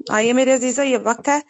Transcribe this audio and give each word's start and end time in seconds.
आइए 0.00 0.32
मेरे 0.32 0.52
अजीजा, 0.52 0.82
ये 0.82 0.96
वक्त 0.98 1.28
है 1.28 1.40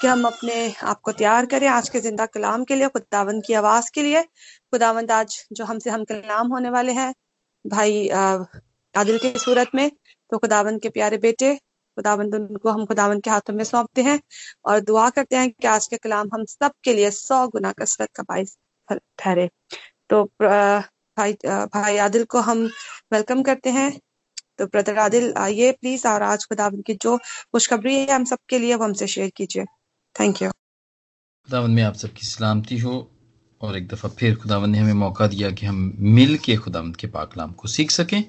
कि 0.00 0.06
हम 0.06 0.24
अपने 0.26 0.54
आप 0.82 1.00
को 1.00 1.12
तैयार 1.12 1.46
करें 1.46 1.66
आज 1.68 1.88
के 1.88 2.00
ज़िंदा 2.00 2.26
कलाम 2.26 2.64
के 2.64 2.74
लिए 2.76 2.88
खुदावंद 2.88 3.42
की 3.46 3.54
आवाज़ 3.54 3.90
के 3.94 4.02
लिए। 4.02 4.22
खुदावंद, 4.22 5.10
आज 5.12 5.36
जो 5.52 5.64
हमसे 5.64 5.90
हम 5.90 6.04
कलाम 6.04 6.48
होने 6.52 6.70
वाले 6.70 6.92
हैं, 6.92 7.12
भाई 7.64 8.08
आदिल 8.08 9.18
की 9.18 9.32
सूरत 9.38 9.70
में 9.74 9.90
तो 10.32 10.38
खुदावंद 10.38 10.80
के 10.82 10.88
प्यारे 10.90 11.18
बेटे, 11.18 11.54
खुदावंद, 11.96 12.34
उनको 12.34 12.70
हम 12.70 12.84
खुदावंद 12.86 13.22
के 13.22 13.30
हाथों 13.30 13.54
में 13.54 13.64
सौंपते 13.64 14.02
हैं 14.02 14.20
और 14.66 14.80
दुआ 14.82 15.08
करते 15.10 15.36
हैं 15.36 15.50
कि 15.50 15.66
आज 15.68 15.86
के 15.86 15.96
कलाम 15.98 16.28
हम 16.34 16.44
सब 16.46 16.72
के 16.84 16.94
लिए 16.94 17.10
सौ 17.12 17.46
गुना 17.48 17.72
कसरत 17.72 18.10
का 18.16 18.22
बाइस 18.28 18.56
ठहरे। 18.88 19.48
तो 20.10 20.24
भाई 20.40 21.32
भाई 21.44 21.96
आदिल 21.98 22.24
को 22.24 22.40
हम 22.40 22.64
वेलकम 23.12 23.42
करते 23.42 23.70
हैं। 23.70 23.90
तो 24.58 24.66
ब्रदर 24.66 24.98
आदिल 24.98 25.32
आइए 25.38 25.72
प्लीज़ 25.72 26.06
और 26.08 26.22
आज 26.22 26.44
खुदावन 26.46 26.80
की 26.82 26.94
जो 27.02 27.16
खुशखबरी 27.16 27.94
है, 27.94 28.10
हम 28.10 28.24
सबके 28.24 28.58
लिए 28.58 28.74
वो 28.74 28.84
हमसे 28.84 29.06
शेयर 29.08 29.30
कीजिए। 29.36 29.64
थैंक 30.16 30.42
यू 30.42 30.50
खुदावन 30.50 31.70
में 31.70 31.82
आप 31.82 31.94
सबकी 31.96 32.26
सलामती 32.26 32.78
हो, 32.78 33.08
और 33.60 33.76
एक 33.76 33.86
दफ़ा 33.88 34.08
फिर 34.18 34.34
खुदावन 34.36 34.70
ने 34.70 34.78
हमें 34.78 34.92
मौका 35.00 35.26
दिया 35.28 35.50
कि 35.50 35.66
हम 35.66 35.92
मिल 35.98 36.36
के 36.44 36.56
खुदावंद 36.58 36.96
के 36.96 37.06
पाकलाम 37.08 37.52
को 37.52 37.68
सीख 37.68 37.90
सकें। 37.90 38.22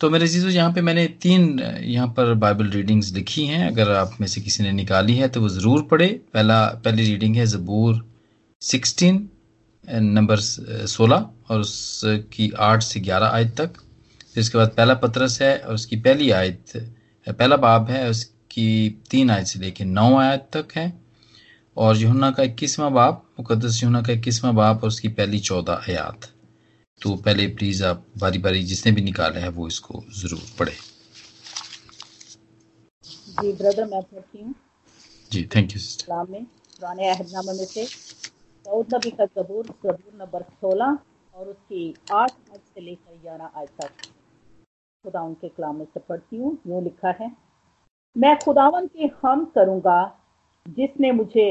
तो 0.00 0.08
मेरे 0.10 0.26
जीजो 0.28 0.48
यहाँ 0.48 0.72
पे 0.72 0.80
मैंने 0.82 1.06
तीन, 1.22 1.60
यहाँ 1.60 2.06
पर 2.08 2.32
बाइबल 2.36 2.70
रीडिंग्स 2.70 3.12
लिखी 3.12 3.46
हैं। 3.46 3.66
अगर 3.66 3.90
आप 3.92 4.16
में 4.20 4.26
से 4.28 4.40
किसी 4.40 4.62
ने 4.62 4.72
निकाली 4.72 5.14
है 5.16 5.28
तो 5.28 5.40
वो 5.40 5.48
ज़रूर 5.50 5.82
पढ़े। 5.90 6.08
पहला, 6.34 6.64
पहली 6.84 7.04
रीडिंग 7.04 7.36
है 7.36 7.46
ज़बूर 7.46 8.04
सिक्सटीन 8.62 9.28
नंबर 9.84 10.40
सोलह, 10.88 11.30
और 11.50 11.60
उसकी 11.60 12.50
आठ 12.62 12.82
से 12.82 13.00
ग्यारह 13.00 13.26
आयत 13.28 13.54
तक। 13.60 13.80
फिर 14.34 14.40
इसके 14.40 14.58
बाद 14.58 14.74
पहला 14.76 14.94
पत्रस 15.00 15.40
है 15.42 15.56
और 15.58 15.74
उसकी 15.74 15.96
पहली 16.02 16.30
आयत 16.32 16.72
पहला 17.26 17.56
बाब 17.58 17.90
है 17.90 18.08
उसकी 18.10 18.68
तीन 19.10 19.30
आयत 19.30 19.46
से 19.46 19.58
लेकर 19.60 19.84
नौ 19.86 20.16
आयत 20.18 20.48
तक 20.52 20.76
है। 20.76 20.92
और 21.76 21.96
यहुना 21.96 22.30
का 22.30 22.42
इक्कीसवां 22.42 22.92
बाप 22.94 23.22
मुकदस 23.38 23.80
यहुना 23.82 24.02
का 24.02 24.12
इक्कीसवां 24.12 24.54
बाप 24.56 24.82
और 24.82 24.88
उसकी 24.88 25.08
पहली 25.10 25.38
चौदह 25.40 25.72
आयात। 25.88 26.28
तो 27.00 27.14
पहले 27.16 27.46
प्लीज़ 27.54 27.82
आप 27.84 28.04
बारी 28.18 28.38
बारी 28.38 28.62
जिसने 28.64 28.92
भी 28.92 29.02
निकाला 29.02 29.40
है 29.40 29.48
वो 29.50 29.66
इसको 29.68 30.02
ज़रूर 30.16 30.42
पढ़े। 30.58 30.72
जी 33.40 33.52
ब्रदर 33.52 33.84
मैं 33.86 34.02
पढ़ती 34.02 34.42
हूँ। 34.42 34.54
जी 35.30 35.42
थैंक 35.56 35.72
यू 35.72 35.80
सिस्टर 35.80 36.30
में 36.30 36.44
पुराने 36.44 37.08
अहदनामे 37.10 37.52
में 37.52 37.64
से। 37.66 37.84
दाऊद 37.84 38.94
नबी 38.94 39.10
का 39.10 39.24
जबूर 39.26 39.66
जबूर 39.66 40.12
नंबर 40.20 40.42
सोलह 40.42 40.98
और 41.36 41.48
उसकी 41.48 41.94
आठ 42.12 42.30
आज 42.30 42.58
से 42.58 42.80
लेकर 42.80 43.20
ग्यारह 43.22 43.60
आज 43.60 43.68
तक। 43.80 44.13
खुदा 45.04 45.22
उनके 45.22 45.48
कलाम 45.48 45.84
से 45.84 46.00
पढ़ती 46.00 46.36
हूँ, 46.36 46.58
यूँ 46.66 46.82
लिखा 46.82 47.14
है, 47.20 47.30
मैं 48.16 48.36
खुदावन 48.44 48.86
की 48.86 49.10
हम 49.22 49.44
करूँगा, 49.44 50.18
जिसने 50.66 51.12
मुझे 51.12 51.48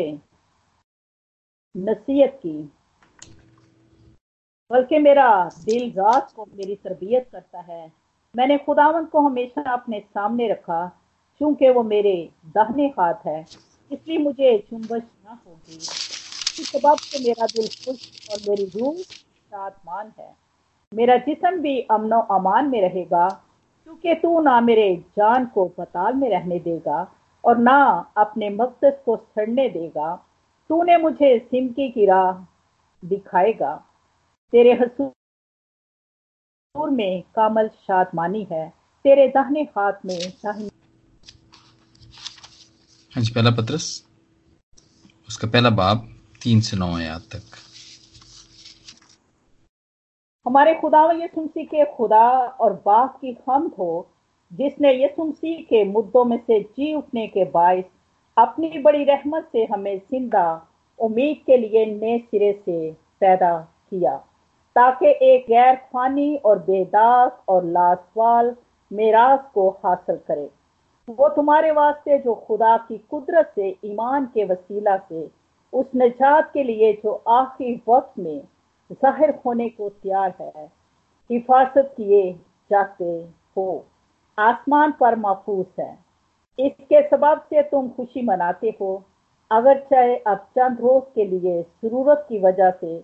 नसीहत 1.76 2.40
की। 2.44 2.72
बल्कि 4.72 5.00
मेरा 5.00 5.28
दिल 5.66 5.92
रात 5.92 6.32
को 6.36 6.46
मेरी 6.46 6.76
तरबियत 6.76 7.30
करता 7.32 7.60
है। 7.60 7.92
मैंने 8.36 8.58
खुदावन 8.58 9.06
को 9.06 9.20
हमेशा 9.20 9.72
अपने 9.74 10.00
सामने 10.00 10.48
रखा 10.48 10.86
क्योंकि 11.38 11.70
वो 11.70 11.84
मेरे 11.84 12.30
दाहने 12.56 12.88
हाथ 12.88 13.26
है। 13.26 13.40
इसलिए 13.92 14.18
मुझे 14.18 14.58
चुंबश 14.70 15.04
न 15.26 15.38
होगी। 15.48 15.76
इस 15.76 16.72
सबब 16.72 16.98
से 16.98 17.24
मेरा 17.24 17.46
दिल 17.46 17.68
खुश 17.68 18.30
और 18.32 18.40
मेरी 18.50 18.66
रूह 18.66 18.96
शादमान 18.96 20.12
है। 20.20 20.36
मेरा 20.94 21.16
जिसम 21.18 21.60
भी 21.60 21.80
अमनो 21.92 22.20
अमान 22.32 22.70
में 22.70 22.82
रहेगा, 22.82 23.28
क्योंकि 23.84 24.14
तू 24.16 24.40
ना 24.42 24.60
मेरे 24.62 24.96
जान 25.18 25.46
को 25.46 25.66
पताल 25.68 26.14
में 26.14 26.30
रहने 26.30 26.60
देगा 26.60 27.00
और 27.44 27.58
ना 27.58 27.78
अपने 28.18 28.50
मकसद 28.50 29.02
को 29.06 29.16
सड़ने 29.18 29.68
देगा। 29.70 30.16
तूने 30.70 30.98
मुझे 30.98 31.38
सिमकी 31.40 31.90
की 31.92 32.06
राह 32.06 32.32
दिखाएगा। 33.04 33.74
तेरे 34.54 34.74
हसूर 34.74 35.12
में 36.90 37.22
कामल 37.36 37.68
शादमानी 37.68 38.48
है। 38.52 38.70
तेरे 39.06 39.28
दाहने 39.28 39.62
हाथ 39.78 39.94
में 40.06 40.18
दाहिनी 40.20 40.70
हाँ 43.14 43.24
जी, 43.24 43.32
पहला 43.34 43.52
पत्रस। 43.52 44.04
उसका 45.30 45.48
पहला 45.48 45.70
बाब 45.70 46.08
तीन 46.44 46.62
से 46.62 46.78
नौ 46.78 46.96
आयात 46.98 47.22
तक। 47.32 47.42
हमारे 50.46 50.74
खुदा 50.76 51.02
यसुमसी 51.14 51.64
के 51.66 51.86
खुदा 51.96 52.30
और 52.62 52.74
बाप 52.86 53.18
की 53.22 53.38
हम 53.50 53.72
हो, 53.80 54.08
जिसने 54.52 54.94
यसुमसी 55.04 55.56
के 55.64 55.84
मुद्दों 55.84 56.24
में 56.26 56.38
से 56.38 56.60
जी 56.60 56.94
उठने 56.96 57.28
के 57.28 57.46
बायस 57.52 57.86
अपनी 58.38 58.80
बड़ी 58.80 59.04
रहमत 59.04 59.48
से 59.52 59.64
हमें 59.66 59.98
ज़िंदा, 60.00 60.68
उम्मीद 61.00 61.38
के 61.46 61.58
लिए 61.58 61.86
नए 61.86 62.18
सिरे 62.20 62.52
से 62.66 62.92
पैदा 63.22 63.58
किया, 63.90 64.16
ताकि 64.76 65.08
एक 65.24 65.46
गैर 65.48 65.76
फानी 65.94 66.36
और 66.36 66.60
बेदाग 66.60 67.32
और 67.50 67.66
लासवाल 67.66 68.56
मेराज 68.92 69.40
को 69.54 69.70
हासिल 69.86 70.16
करे। 70.28 70.50
वो 71.08 71.30
तुम्हारे 71.30 71.72
वास्ते 71.72 72.18
जो 72.20 72.34
खुदा 72.48 72.78
की 72.80 72.98
कुदरत 73.12 73.52
से, 73.56 73.70
ईमान 73.86 74.26
के 74.26 74.44
वसीला 74.46 74.98
से, 75.00 75.30
उस 75.74 75.86
निजात 75.96 76.52
के 76.54 76.64
लिए 76.64 76.94
जो 76.94 77.22
आखिरी 77.30 77.82
वक्त 77.90 78.20
में 78.20 78.42
ज़ाहिर 78.94 79.30
होने 79.46 79.68
को 79.70 79.90
तैयार 79.90 80.34
है। 80.42 80.66
हिफाजत 81.30 81.94
किए 81.98 82.32
जाते 82.72 83.06
हो। 83.58 83.86
आसमान 84.38 84.92
पर 85.00 85.16
महफूज 85.16 85.66
है। 85.80 85.98
इसके 86.60 87.02
सबब 87.10 87.42
से 87.50 87.62
तुम 87.62 87.90
खुशी 87.90 88.22
मनाते 88.22 88.76
हो। 88.82 89.04
अगर 89.52 89.80
चाहे 89.90 90.16
अब 90.18 90.38
चंद 90.58 90.80
रोज 90.82 91.04
के 91.16 91.26
लिए 91.26 91.62
ज़रूरत 91.62 92.26
की 92.30 92.40
वजह 92.40 92.72
से 92.72 92.98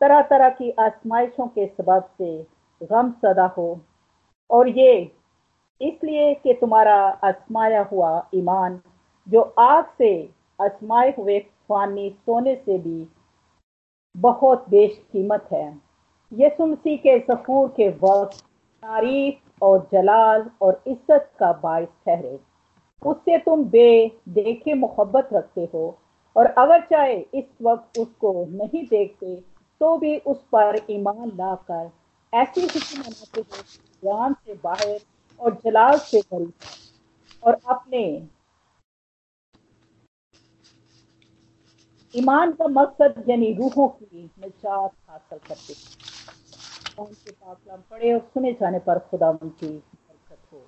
तरह 0.00 0.22
तरह 0.22 0.48
की 0.50 0.70
आजमाइशों 0.80 1.46
के 1.48 1.66
सबब 1.68 2.08
से 2.18 2.36
गम 2.80 3.10
सदा 3.22 3.46
हो। 3.56 3.80
और 4.50 4.68
ये 4.68 4.92
इसलिए 5.80 6.32
कि 6.34 6.52
तुम्हारा 6.54 6.96
आजमाया 7.24 7.82
हुआ 7.82 8.10
ईमान, 8.34 8.80
जो 9.26 9.40
आग 9.58 9.84
से 9.98 10.12
आजमाए 10.58 11.14
हुए 11.18 11.38
फानी 11.68 12.08
सोने 12.10 12.54
से 12.56 12.78
भी 12.78 13.02
बहुत 14.14 14.64
बेशकीमत 14.70 15.48
है। 15.52 15.66
यसु 16.32 16.66
मसीह 16.66 16.96
के 16.98 17.18
सफूर 17.20 17.68
के 17.76 17.88
वक्त 17.98 18.38
तारीफ़ 18.82 19.64
और 19.64 19.88
जलाल 19.92 20.50
और 20.62 20.82
इज़्ज़त 20.86 21.30
का 21.38 21.52
बायस 21.62 21.88
ठहरे। 22.06 22.38
उससे 23.02 23.38
तुम 23.38 23.64
बे 23.66 23.90
देखे 24.30 24.74
मोहब्बत 24.76 25.28
रखते 25.32 25.68
हो 25.74 25.84
और 26.36 26.46
अगर 26.46 26.80
चाहे 26.80 27.16
इस 27.34 27.44
वक्त 27.62 27.98
उसको 27.98 28.32
नहीं 28.52 28.84
देखते 28.86 29.34
तो 29.80 29.96
भी 29.98 30.16
उस 30.18 30.42
पर 30.52 30.76
ईमान 30.90 31.28
लाकर 31.30 31.90
ऐसी 32.32 32.66
खुशी 32.66 32.98
मनाते 32.98 33.40
हो, 33.40 33.62
जान 34.02 34.32
से 34.34 34.54
बाहर 34.64 34.98
और 35.40 35.54
जलाल 35.64 35.98
से 36.00 36.20
भरी। 36.22 36.52
और 37.42 37.58
अपने 37.66 38.02
ईमान 42.14 42.52
का 42.52 42.66
मकसद 42.70 43.24
यानी 43.28 43.52
रूहों 43.54 43.88
की 43.88 44.22
निजात 44.24 44.90
हासिल 45.10 45.38
करते 45.48 45.74
उनके 46.98 47.30
पाकलाम 47.30 47.80
पढ़े 47.90 48.12
और 48.12 48.20
सुने 48.34 48.52
जाने 48.52 48.78
पर 48.86 48.98
खुदा 49.10 49.28
उनकी 49.30 49.66
बरकत 49.66 50.52
हो। 50.52 50.66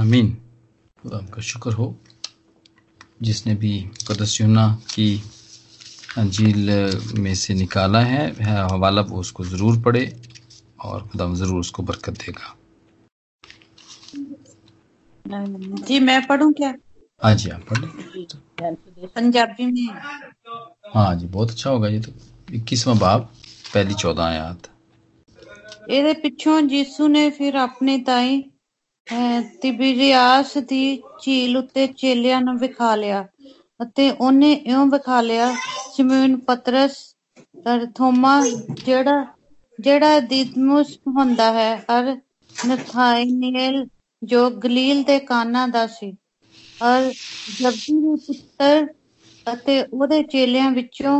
आमीन। 0.00 0.34
खुदा 1.02 1.18
का 1.34 1.42
शुक्र 1.42 1.72
हो। 1.72 1.94
जिसने 3.22 3.54
भी 3.54 3.78
कदस्युना 4.08 4.66
की 4.90 5.08
अंजील 6.18 6.70
में 7.18 7.34
से 7.34 7.54
निकाला 7.54 8.00
है 8.02 8.22
हवाला 8.44 9.02
वो 9.02 9.20
उसको 9.20 9.44
ज़रूर 9.44 9.80
पढ़े 9.82 10.04
और 10.84 11.08
खुदा 11.08 11.32
ज़रूर 11.34 11.60
उसको 11.60 11.82
बरकत 11.82 12.18
देगा। 12.18 12.54
जी 15.86 16.00
मैं 16.00 16.20
पढ़ूं 16.26 16.52
क्या? 16.52 16.72
हाँ 17.21 17.33
जी 17.35 17.49
आप 17.49 17.61
पढ़ 17.69 17.85
पंजाबी 19.07 19.65
में 19.65 19.87
हाँ 20.95 21.15
जी 21.15 21.27
बहुत 21.27 21.51
अच्छा 21.51 21.69
होगा 21.69 21.87
ये 21.87 21.99
तो 21.99 22.11
इक्कीसवा 22.53 22.93
बाब 22.97 23.29
पहली 23.73 23.93
चौदह 23.95 24.23
आयात 24.25 24.69
ਇਹਦੇ 25.89 26.13
ਪਿੱਛੋਂ 26.13 26.59
ਯੀਸੂ 26.61 27.07
ਨੇ 27.07 27.29
ਫਿਰ 27.29 27.55
ਆਪਣੇ 27.55 27.97
ਤਾਈ 27.97 28.41
ਤਿਬਰੀਆਸ 29.61 30.57
ਦੀ 30.57 31.01
ਝੀਲ 31.21 31.57
ਉੱਤੇ 31.57 31.87
ਚੇਲਿਆਂ 31.87 32.39
ਨੂੰ 32.41 32.57
ਵਿਖਾ 32.57 32.95
ਲਿਆ 32.95 33.23
ਅਤੇ 33.79 34.09
ਉਹਨੇ 34.11 34.51
ਇਉਂ 34.53 34.85
ਵਿਖਾ 34.85 35.19
ਲਿਆ 35.21 35.51
ਸਿਮੋਨ 35.91 36.37
ਪਤਰਸ 36.39 36.95
ਥੋਮਾ 37.95 38.39
ਜਿਹੜਾ 38.85 39.25
ਜਿਹੜਾ 39.79 40.19
ਦਿਦਮੁਸ 40.19 40.97
ਹੁੰਦਾ 41.07 41.51
ਹੈ 41.53 41.75
ਅਰ 41.91 42.15
ਨਥਾਨੀਏਲ 42.67 43.85
ਜੋ 44.21 44.49
ਗਲੀਲ 44.63 45.03
ਦੇ 45.03 45.19
ਕਾਨਾ 45.19 45.67
ਦਾ 45.67 45.85
ਸੀ 45.87 46.11
ਅਰ 46.80 47.12
ਜਬਦੀ 47.52 47.94
ਦੇ 48.00 48.14
ਪੁੱਤਰ 48.24 48.86
ਅਤੇ 49.46 49.80
ਉਹਦੇ 49.82 50.22
ਚੇਲਿਆਂ 50.24 50.70
ਵਿੱਚੋਂ 50.72 51.18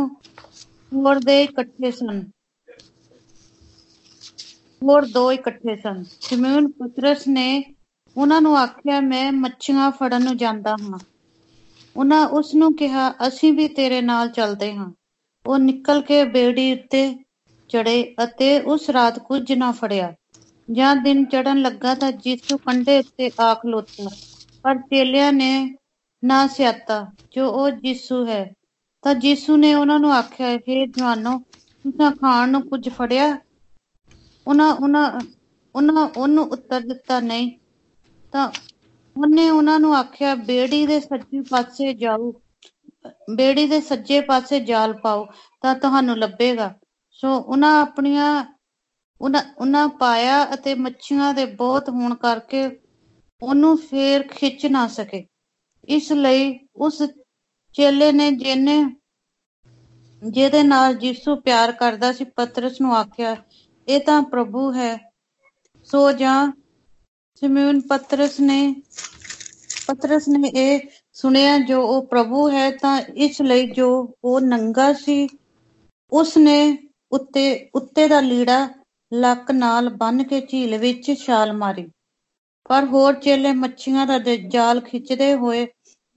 ਹੋਰ 0.91 1.19
ਦੇ 1.21 1.41
ਇਕੱਠੇ 1.43 1.91
ਸਨ। 1.93 2.23
ਹੋਰ 4.81 5.05
ਦੋ 5.07 5.31
ਇਕੱਠੇ 5.31 5.75
ਸਨ। 5.75 6.03
ਸਿਮੋਨ 6.19 6.71
ਪਤਰਸ 6.73 7.27
ਨੇ 7.27 7.47
ਉਹਨਾਂ 8.15 8.39
ਨੂੰ 8.41 8.55
ਆਖਿਆ, 8.57 8.99
ਮੈਂ 9.01 9.31
ਮੱਛੀਆਂ 9.33 9.89
ਫੜਨ 9.91 10.23
ਨੂੰ 10.23 10.35
ਜਾਂਦਾ 10.37 10.75
ਹਾਂ। 10.81 10.99
ਉਹਨਾਂ 11.95 12.25
ਉਸ 12.29 12.53
ਨੂੰ 12.55 12.73
ਕਿਹਾ, 12.75 13.09
ਅਸੀਂ 13.27 13.51
ਵੀ 13.53 13.67
ਤੇਰੇ 13.69 14.01
ਨਾਲ 14.01 14.29
ਚੱਲਦੇ 14.31 14.73
ਹਾਂ। 14.75 14.91
ਉਹ 15.45 15.57
ਨਿਕਲ 15.59 16.01
ਕੇ 16.01 16.23
ਬੇੜੀ 16.27 16.71
ਉੱਤੇ 16.73 17.01
ਚੜੇ 17.69 17.93
ਅਤੇ 18.23 18.59
ਉਸ 18.67 18.89
ਰਾਤ 18.89 19.19
ਕੁਝ 19.19 19.51
ਨਾ 19.53 19.71
ਫੜਿਆ। 19.73 20.13
ਜਾਂ 20.69 20.95
ਦਿਨ 20.95 21.23
ਚੜਨ 21.25 21.61
ਲੱਗਾ 21.61 21.93
ਤਾਂ 21.95 22.11
ਯਿਸੂ 22.25 22.57
ਕੰਢੇ 22.59 22.97
ਉੱਤੇ 22.99 23.31
ਆ 23.39 23.53
ਖਲੋਤਾ। 23.53 24.09
ਪਰ 24.63 24.77
ਚੇਲਿਆਂ 24.77 25.33
ਨੇ 25.33 25.75
ਨਾ 26.23 26.47
ਸਿਆਤਾ, 26.47 27.05
ਜੋ 27.31 27.49
ਉਹ 27.49 27.69
ਯਿਸੂ 27.85 28.25
ਹੈ। 28.27 28.53
ਤਾਂ 29.01 29.15
ਯਿਸੂ 29.23 29.57
ਨੇ 29.57 29.73
ਉਹਨਾਂ 29.75 29.99
ਨੂੰ 29.99 30.13
ਆਖਿਆ 30.13 30.47
हे 30.55 30.85
ਜਵਾਨੋ, 30.91 31.39
ਤੁਸੀਂ 31.39 32.11
ਖਾਣ 32.11 32.49
ਨੂੰ 32.49 32.61
ਕੁਝ 32.61 32.89
ਫੜਿਆ? 32.89 33.37
ਉਹਨਾਂ 34.47 34.73
ਉਹਨਾਂ 34.73 35.19
ਉਹਨਾਂ 35.75 36.09
ਉਹਨੂੰ 36.17 36.43
ਉੱਤਰ 36.43 36.81
ਦਿੱਤਾ, 36.81 37.19
ਨਹੀਂ। 37.19 37.51
ਤਾਂ 38.31 38.51
ਉਹਨੇ 39.17 39.49
ਉਹਨਾਂ 39.49 39.79
ਨੂੰ 39.79 39.95
ਆਖਿਆ, 39.95 40.35
ਬੇੜੀ 40.35 40.87
ਦੇ 40.87 40.99
ਸੱਜੇ 40.99 41.41
ਪਾਸੇ 41.41 41.93
ਜਾਓ, 41.93 42.31
ਬੇੜੀ 43.35 43.67
ਦੇ 43.67 43.81
ਸੱਜੇ 43.81 44.21
ਪਾਸੇ 44.21 44.59
ਜਾਲ 44.59 44.93
ਪਾਓ, 44.93 45.25
ਤਾਂ 45.61 45.75
ਤੁਹਾਨੂੰ 45.75 46.17
ਲੱਭੇਗਾ। 46.17 46.73
ਸੋ 47.11 47.35
ਉਹਨਾਂ 47.37 47.81
ਆਪਣੀਆਂ, 47.81 48.45
ਉਹਨਾਂ 49.21 49.41
ਉਹਨਾਂ 49.57 49.87
ਪਾਇਆ 49.87 50.53
ਅਤੇ 50.53 50.75
ਮੱਛੀਆਂ 50.75 51.33
ਦੇ 51.33 51.45
ਬਹੁਤ 51.45 51.89
ਹੋਣ 51.89 52.15
ਕਰਕੇ 52.15 52.69
ਉਹਨੂੰ 53.41 53.77
ਫੇਰ 53.77 54.27
ਖਿੱਚ 54.27 54.65
ਨਾ 54.65 54.87
ਸਕੇ। 54.87 55.25
ਇਸ 55.89 56.11
ਲਈ 56.11 56.59
ਉਸ 56.75 57.01
ਚੇਲੇ 57.73 58.11
ਨੇ 58.11 58.31
ਜਿਹਨੇ, 58.31 58.95
ਜਿਹਦੇ 60.29 60.63
ਨਾਲ 60.63 60.95
ਯਿਸੂ 61.03 61.35
ਪਿਆਰ 61.35 61.71
ਕਰਦਾ 61.71 62.11
ਸੀ, 62.13 62.23
ਪਤਰਸ 62.23 62.81
ਨੂੰ 62.81 62.95
ਆਖਿਆ, 62.95 63.35
ਇਹ 63.87 63.99
ਤਾਂ 63.99 64.21
ਪ੍ਰਭੂ 64.21 64.73
ਹੈ। 64.73 65.11
ਸੋ 65.83 66.11
ਜਾਂ। 66.11 66.51
ਸਿਮੋਨ 67.35 67.81
ਪਤਰਸ 67.81 68.39
ਨੇ 68.39 68.75
ਪਤਰਸ 69.87 70.27
ਨੇ 70.27 70.49
ਇਹ 70.49 70.79
ਸੁਣਿਆ, 71.13 71.57
ਜੋ 71.57 71.81
ਉਹ 71.81 72.07
ਪ੍ਰਭੂ 72.07 72.49
ਹੈ, 72.49 72.71
ਤਾਂ 72.71 73.01
ਇਸ 73.01 73.41
ਲਈ 73.41 73.67
ਜੋ 73.67 74.15
ਉਹ 74.23 74.41
ਨੰਗਾ 74.41 74.93
ਸੀ, 74.93 75.27
ਉਸ 76.11 76.37
ਨੇ 76.37 76.77
ਉੱਤੇ 77.11 77.69
ਉੱਤੇ 77.75 78.07
ਦਾ 78.07 78.19
ਲੀੜਾ 78.19 78.69
ਲੱਕ 79.13 79.51
ਨਾਲ 79.51 79.89
ਬੰਨ 79.89 80.23
ਕੇ 80.23 80.41
ਝੀਲ 80.41 80.77
ਵਿੱਚ 80.77 81.13
ਛਾਲ 81.13 81.53
ਮਾਰੀ। 81.53 81.87
ਪਰ 82.69 82.85
ਹੋਰ 82.85 83.13
ਚੇਲੇ 83.15 83.51
ਮੱਛੀਆਂ 83.53 84.05
ਦਾ 84.07 84.17
ਜਾਲ 84.49 84.79
ਖਿੱਚਦੇ 84.81 85.33
ਹੋਏ 85.35 85.65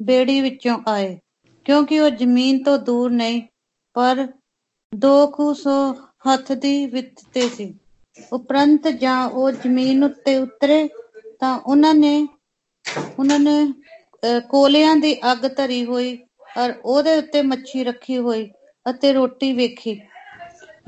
ਬੇੜੀ 0.01 0.41
ਵਿੱਚੋਂ 0.41 0.79
ਆਏ। 0.89 1.19
ਕਿਉਂਕਿ 1.67 1.99
ਉਹ 2.01 2.09
ਜ਼ਮੀਨ 2.11 2.63
ਤੋਂ 2.63 2.79
ਦੂਰ 2.79 3.11
ਨਹੀਂ, 3.11 3.41
ਪਰ 3.97 4.27
ਦੋ 4.93 5.27
ਕੁ 5.27 5.53
ਸੌ 5.55 5.77
ਹੱਥ 6.27 6.53
ਦੀ 6.55 6.75
ਵਿੱਥ 6.87 7.23
ਤੇ 7.35 7.49
ਸੀ। 7.49 7.73
ਉਪਰੰਤ 8.33 8.89
ਜਾਂ 8.97 9.17
ਉਹ 9.29 9.51
ਜ਼ਮੀਨ 9.53 10.05
ਉੱਤੇ 10.05 10.37
ਉਤਰੇ 10.39 10.89
ਤਾਂ 11.41 11.59
ਉਹਨਾਂ 11.59 11.95
ਨੇ 11.95 12.17
ਉਹਨਾਂ 13.19 13.39
ਨੇ 13.39 13.73
ਕੋਲਿਆਂ 14.49 14.97
ਦੀ 14.97 15.15
ਅੱਗ 15.33 15.47
ਧਰੀ 15.57 15.85
ਹੋਈ 15.85 16.17
ਔਰ 16.59 16.75
ਉਹਦੇ 16.85 17.17
ਉੱਤੇ 17.19 17.43
ਮੱਛੀ 17.43 17.85
ਰੱਖੀ 17.85 18.19
ਹੋਈ 18.19 18.49
ਅਤੇ 18.87 19.13
ਰੋਟੀ 19.13 19.53
ਵੇਖੀ। 19.53 20.01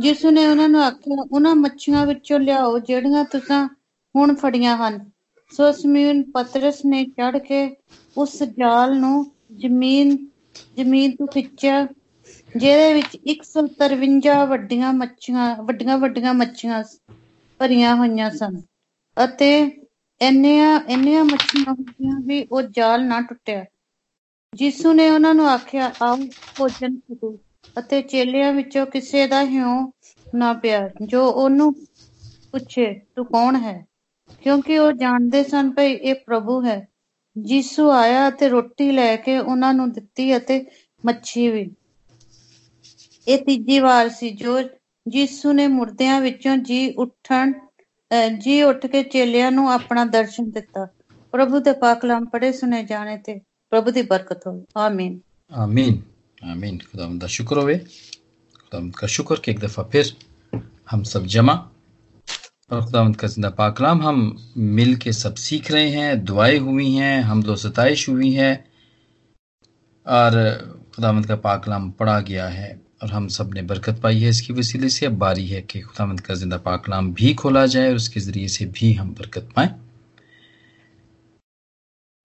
ਜਿਸ 0.00 0.24
ਨੇ 0.26 0.46
ਉਹਨਾਂ 0.46 0.68
ਨੂੰ 0.68 0.82
ਆਖਿਆ, 0.82 1.16
ਉਹਨਾਂ 1.32 1.54
ਮੱਛੀਆਂ 1.56 2.06
ਵਿੱਚੋਂ 2.06 2.38
ਲਿਆਓ 2.40 2.78
ਜਿਹੜੀਆਂ 2.80 3.24
ਤੁਸੀਂ 3.24 3.64
ਹੁਣ 4.14 4.34
ਫੜੀਆਂ 4.34 4.76
ਹਨ। 4.78 4.98
ਸੋ 5.52 5.70
ਸਮੀਨ 5.72 6.22
ਪਤਰਸ 6.30 6.84
ਨੇ 6.84 7.04
ਚੜ 7.04 7.38
ਕੇ 7.38 7.76
ਉਸ 8.16 8.42
ਜਾਲ 8.58 8.98
ਨੂੰ 8.98 9.24
ਜ਼ਮੀਨ 9.56 10.16
ਜ਼ਮੀਨ 10.76 11.14
ਤੋਂ 11.16 11.26
ਖਿੱਚਿਆ, 11.26 11.86
ਜਿਹਦੇ 12.56 12.92
ਵਿੱਚ 12.94 13.16
153 13.26 14.44
ਵੱਡੀਆਂ 14.46 14.92
ਮੱਛੀਆਂ, 14.92 15.54
ਵੱਡੀਆਂ 15.62 15.98
ਵੱਡੀਆਂ 15.98 16.34
ਮੱਛੀਆਂ 16.34 16.82
ਭਰੀਆਂ 17.60 17.94
ਹੋਈਆਂ 17.96 18.30
ਸਨ 18.30 18.60
ਅਤੇ 19.16 19.50
ਇੰਨੀਆਂ 20.20 20.80
ਇੰਨੀਆਂ 20.88 21.24
ਮੱਛੀਆਂ 21.24 21.72
ਹੁੰਦੀਆਂ 21.72 22.20
ਵੀ 22.20 22.46
ਉਹ 22.52 22.62
ਜਾਲ 22.62 23.06
ਨਾ 23.06 23.20
ਟੁੱਟਿਆ। 23.20 23.64
ਯਿਸੂ 24.52 24.92
ਨੇ 24.92 25.08
ਉਹਨਾਂ 25.10 25.34
ਨੂੰ 25.34 25.48
ਆਖਿਆ, 25.48 25.92
ਆਓ 26.02 26.16
ਭੋਜਨ 26.56 26.98
ਕਰੋ 26.98 27.38
ਅਤੇ 27.78 28.02
ਚੇਲਿਆਂ 28.02 28.52
ਵਿੱਚੋਂ 28.52 28.86
ਕਿਸੇ 28.86 29.26
ਦਾ 29.26 29.44
ਹਿਉ 29.44 29.90
ਨਾ 30.26 30.52
ਪਿਆ, 30.52 30.88
ਜੋ 31.02 31.26
ਉਹਨੂੰ 31.26 31.72
ਪੁੱਛੇ, 32.52 32.92
ਤੂੰ 33.16 33.26
ਕੌਣ 33.26 33.56
ਹੈ? 33.56 33.84
ਕਿਉਂਕਿ 34.41 34.77
ਉਹ 34.77 34.91
ਜਾਣਦੇ 34.91 35.43
ਸਨ 35.43 35.71
ਭਈ 35.71 35.93
ਇਹ 35.93 36.15
ਪ੍ਰਭੂ 36.15 36.61
ਹੈ 36.65 36.87
ਯਿਸੂ 37.47 37.89
ਆਇਆ 37.91 38.27
ਅਤੇ 38.29 38.49
ਰੋਟੀ 38.49 38.91
ਲੈ 38.91 39.15
ਕੇ 39.15 39.37
ਉਹਨਾਂ 39.37 39.73
ਨੂੰ 39.73 39.91
ਦਿੱਤੀ 39.91 40.37
ਅਤੇ 40.37 40.65
ਮੱਛੀ 41.05 41.47
ਵੀ 41.49 41.69
ਇਹ 43.27 43.37
ਤੀਜੀ 43.37 43.79
ਵਾਰ 43.79 44.09
ਸੀ 44.09 44.29
ਜੋ 44.29 44.59
ਯਿਸੂ 45.05 45.51
ਨੇ 45.51 45.67
ਮੁਰਦਿਆਂ 45.67 46.21
ਵਿੱਚੋਂ 46.21 46.57
ਜੀ 46.57 46.89
ਉੱਠਣ 46.97 47.53
ਜੀ 48.39 48.61
ਉੱਠ 48.61 48.85
ਕੇ 48.85 49.03
ਚੇਲਿਆਂ 49.03 49.51
ਨੂੰ 49.51 49.71
ਆਪਣਾ 49.71 50.05
ਦਰਸ਼ਨ 50.05 50.49
ਦਿੱਤਾ 50.49 50.87
ਪ੍ਰਭੂ 51.33 51.59
ਦੇ 51.59 51.71
ਪਾਕ 51.71 51.99
ਕਲਾਮ 52.01 52.25
ਪੜੇ 52.25 52.51
ਸੁਨੇ 52.51 52.83
ਜਾਣੇ 52.83 53.17
ਤੇ 53.17 53.39
ਪ੍ਰਭੂ 53.71 53.91
ਦੀ 53.91 54.01
ਬਰਕਤ 54.01 54.47
ਹੋਵੇ 54.47 54.65
ਆਮੀਨ 54.77 55.19
आमीन 55.51 55.95
आमीन 56.51 56.77
खुदावंद 56.79 57.21
का 57.21 57.27
शुक्र 57.27 57.57
होवे 57.57 57.77
खुदावंद 58.55 58.95
का 58.95 59.07
शुक्र 59.07 59.35
कि 59.35 59.51
एक 59.51 59.59
दफ़ा 59.59 59.83
फिर 59.83 60.11
हम 60.91 61.03
सब 61.03 61.25
जमा 61.25 61.53
और 61.53 61.72
खुदावंद 62.70 63.16
का 63.16 63.28
ज़िंदा 63.28 63.48
पाकलाम। 63.50 64.02
हम 64.02 64.36
मिल 64.56 64.94
के 64.96 65.12
सब 65.12 65.34
सीख 65.36 65.70
रहे 65.70 65.88
हैं, 65.90 66.24
दुआएँ 66.24 66.58
हुई 66.58 66.90
हैं, 66.90 67.20
हम 67.22 67.42
दो 67.42 67.56
सताइश 67.56 68.08
हुई 68.08 68.32
है। 68.34 68.52
और 70.06 70.32
खुदावंद 70.94 71.26
का 71.26 71.36
पाकलाम 71.44 71.90
पढ़ा 71.90 72.18
गया 72.20 72.48
है 72.48 72.72
और 73.02 73.10
हम 73.10 73.28
सबने 73.28 73.62
बरकत 73.62 74.00
पाई 74.02 74.18
है 74.20 74.28
इसकी 74.30 74.52
वसीले 74.52 74.88
से। 74.88 75.06
अब 75.06 75.18
बारी 75.18 75.46
है 75.48 75.60
कि 75.62 75.80
खुदावंद 75.82 76.20
का 76.20 76.34
ज़िंदा 76.34 76.56
पाकलाम 76.64 77.12
भी 77.14 77.34
खोला 77.34 77.66
जाए 77.66 77.88
और 77.88 77.96
उसके 77.96 78.20
ज़रिए 78.20 78.48
से 78.48 78.66
भी 78.66 78.92
हम 78.94 79.14
बरकत 79.14 79.48
पाएँ। 79.56 79.74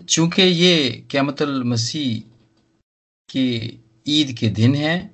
चूँकि 0.02 0.42
ये 0.42 1.06
क्यामतल 1.12 1.64
मसीह 1.64 2.20
के 3.30 3.48
ईद 4.12 4.36
के 4.40 4.50
दिन 4.50 4.76
है, 4.76 5.10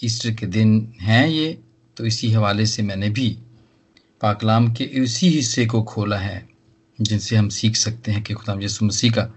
ईस्टर 0.00 0.34
के 0.34 0.46
दिन 0.48 0.80
हैं 1.00 1.26
ये 1.28 1.58
तो 1.96 2.06
इसी 2.06 2.30
हवाले 2.32 2.66
से 2.66 2.82
मैंने 2.82 3.08
भी 3.10 3.36
पाकलाम 4.20 4.72
के 4.72 4.84
उसी 5.02 5.28
हिस्से 5.28 5.66
को 5.66 5.82
खोला 5.82 6.16
है, 6.18 6.48
जिनसे 6.98 7.36
हम 7.36 7.48
सीख 7.48 7.76
सकते 7.76 8.12
हैं 8.12 8.22
कि 8.22 8.34
खुदाम 8.34 8.62
यसु 8.62 8.84
मसीह 8.84 9.12
का 9.12 9.30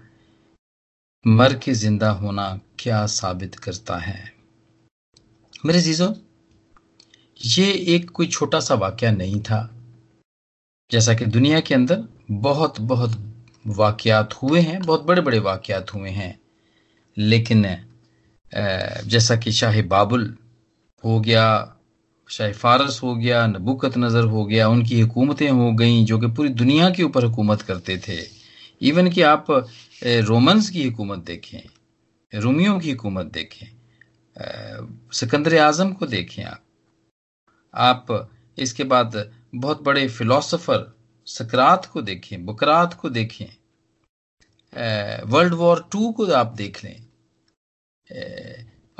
मर 1.24 1.54
के 1.54 1.72
ज़िंदा 1.74 2.10
होना 2.12 2.48
क्या 2.78 3.04
साबित 3.08 3.54
करता 3.54 3.96
है। 3.96 4.32
मेरे 5.66 5.80
जीजो 5.80 6.14
ये 7.40 7.72
एक 7.94 8.10
कोई 8.10 8.26
छोटा 8.28 8.60
सा 8.60 8.74
वाक्य 8.74 9.10
नहीं 9.10 9.40
था, 9.40 9.68
जैसा 10.90 11.14
कि 11.14 11.26
दुनिया 11.26 11.60
के 11.60 11.74
अंदर 11.74 12.04
बहुत 12.30 12.80
बहुत 12.82 13.12
वाकयात 13.68 14.34
हुए 14.34 14.60
हैं, 14.60 14.80
बहुत 14.82 15.04
बड़े 15.04 15.22
बड़े 15.22 15.38
वाकयात 15.38 15.94
हुए 15.94 16.10
हैं, 16.10 16.38
लेकिन 17.16 17.64
जैसा 19.06 19.36
कि 19.36 19.52
शाह 19.52 19.80
बाबुल 19.84 20.36
हो 21.04 21.20
गया 21.20 21.44
शाह 22.32 22.52
फारस 22.54 23.00
हो 23.02 23.14
गया, 23.16 23.46
नबुकत 23.46 23.96
नज़र 23.98 24.24
हो 24.26 24.44
गया, 24.44 24.68
उनकी 24.68 25.00
हुकूमतें 25.00 25.48
हो 25.50 25.72
गई 25.72 26.04
जो 26.04 26.18
कि 26.18 26.26
पूरी 26.28 26.48
दुनिया 26.50 26.90
के 26.90 27.02
ऊपर 27.02 27.24
हुकूमत 27.24 27.62
करते 27.62 27.96
थे। 27.98 28.18
इवन 28.80 29.10
कि 29.10 29.22
आप 29.24 29.46
रोमन्स 30.02 30.70
की 30.70 30.84
हुकूमत 30.84 31.18
देखें, 31.26 31.60
रोमियों 32.32 32.78
की 32.80 32.90
हुकूमत 32.90 33.26
देखें 33.32 33.66
सिकंदर 35.12 35.58
आज़म 35.58 35.92
को 35.92 36.06
देखें 36.08 36.42
आप। 36.44 36.62
आप 37.74 38.30
इसके 38.58 38.84
बाद 38.84 39.30
बहुत 39.54 39.82
बड़े 39.82 40.06
फिलोसोफर 40.08 40.92
सकरात 41.26 41.86
को 41.86 42.02
देखें, 42.02 42.44
बकरात 42.46 42.94
को 42.94 43.08
देखें 43.10 43.46
वर्ल्ड 45.28 45.54
वॉर 45.54 45.84
टू 45.92 46.10
को 46.12 46.26
आप 46.34 46.54
देख 46.56 46.84
लें। 46.84 46.96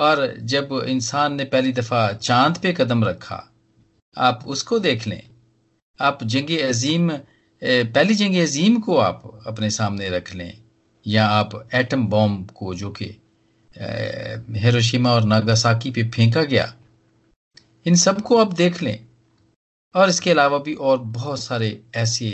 और 0.02 0.26
जब 0.44 0.68
इंसान 0.88 1.34
ने 1.34 1.44
पहली 1.44 1.72
दफ़ा 1.72 2.12
चाँद 2.12 2.58
पे 2.58 2.72
कदम 2.72 3.04
रखा, 3.04 3.42
आप 4.16 4.44
उसको 4.46 4.78
देख 4.78 5.06
लें। 5.06 5.22
आप 6.00 6.24
जंग 6.24 6.58
अजीम 6.60 7.10
पहली 7.62 8.14
जंग 8.14 8.36
अजीम 8.36 8.78
को 8.80 8.96
आप 8.98 9.22
अपने 9.46 9.70
सामने 9.70 10.08
रख 10.10 10.34
लें, 10.34 10.52
या 11.06 11.26
आप 11.26 11.68
एटम 11.74 12.06
बॉम्ब 12.06 12.50
को 12.50 12.74
जो 12.74 12.90
कि 12.92 13.06
हिरोशिमा 14.58 15.12
और 15.12 15.24
नागासाकी 15.24 15.90
पे 15.90 16.08
फेंका 16.10 16.42
गया, 16.44 16.72
इन 17.86 17.94
सबको 17.96 18.38
आप 18.38 18.52
देख 18.54 18.82
लें। 18.82 18.98
और 19.94 20.08
इसके 20.08 20.30
अलावा 20.30 20.58
भी 20.58 20.74
और 20.74 20.98
बहुत 20.98 21.40
सारे 21.40 21.80
ऐसे 21.96 22.28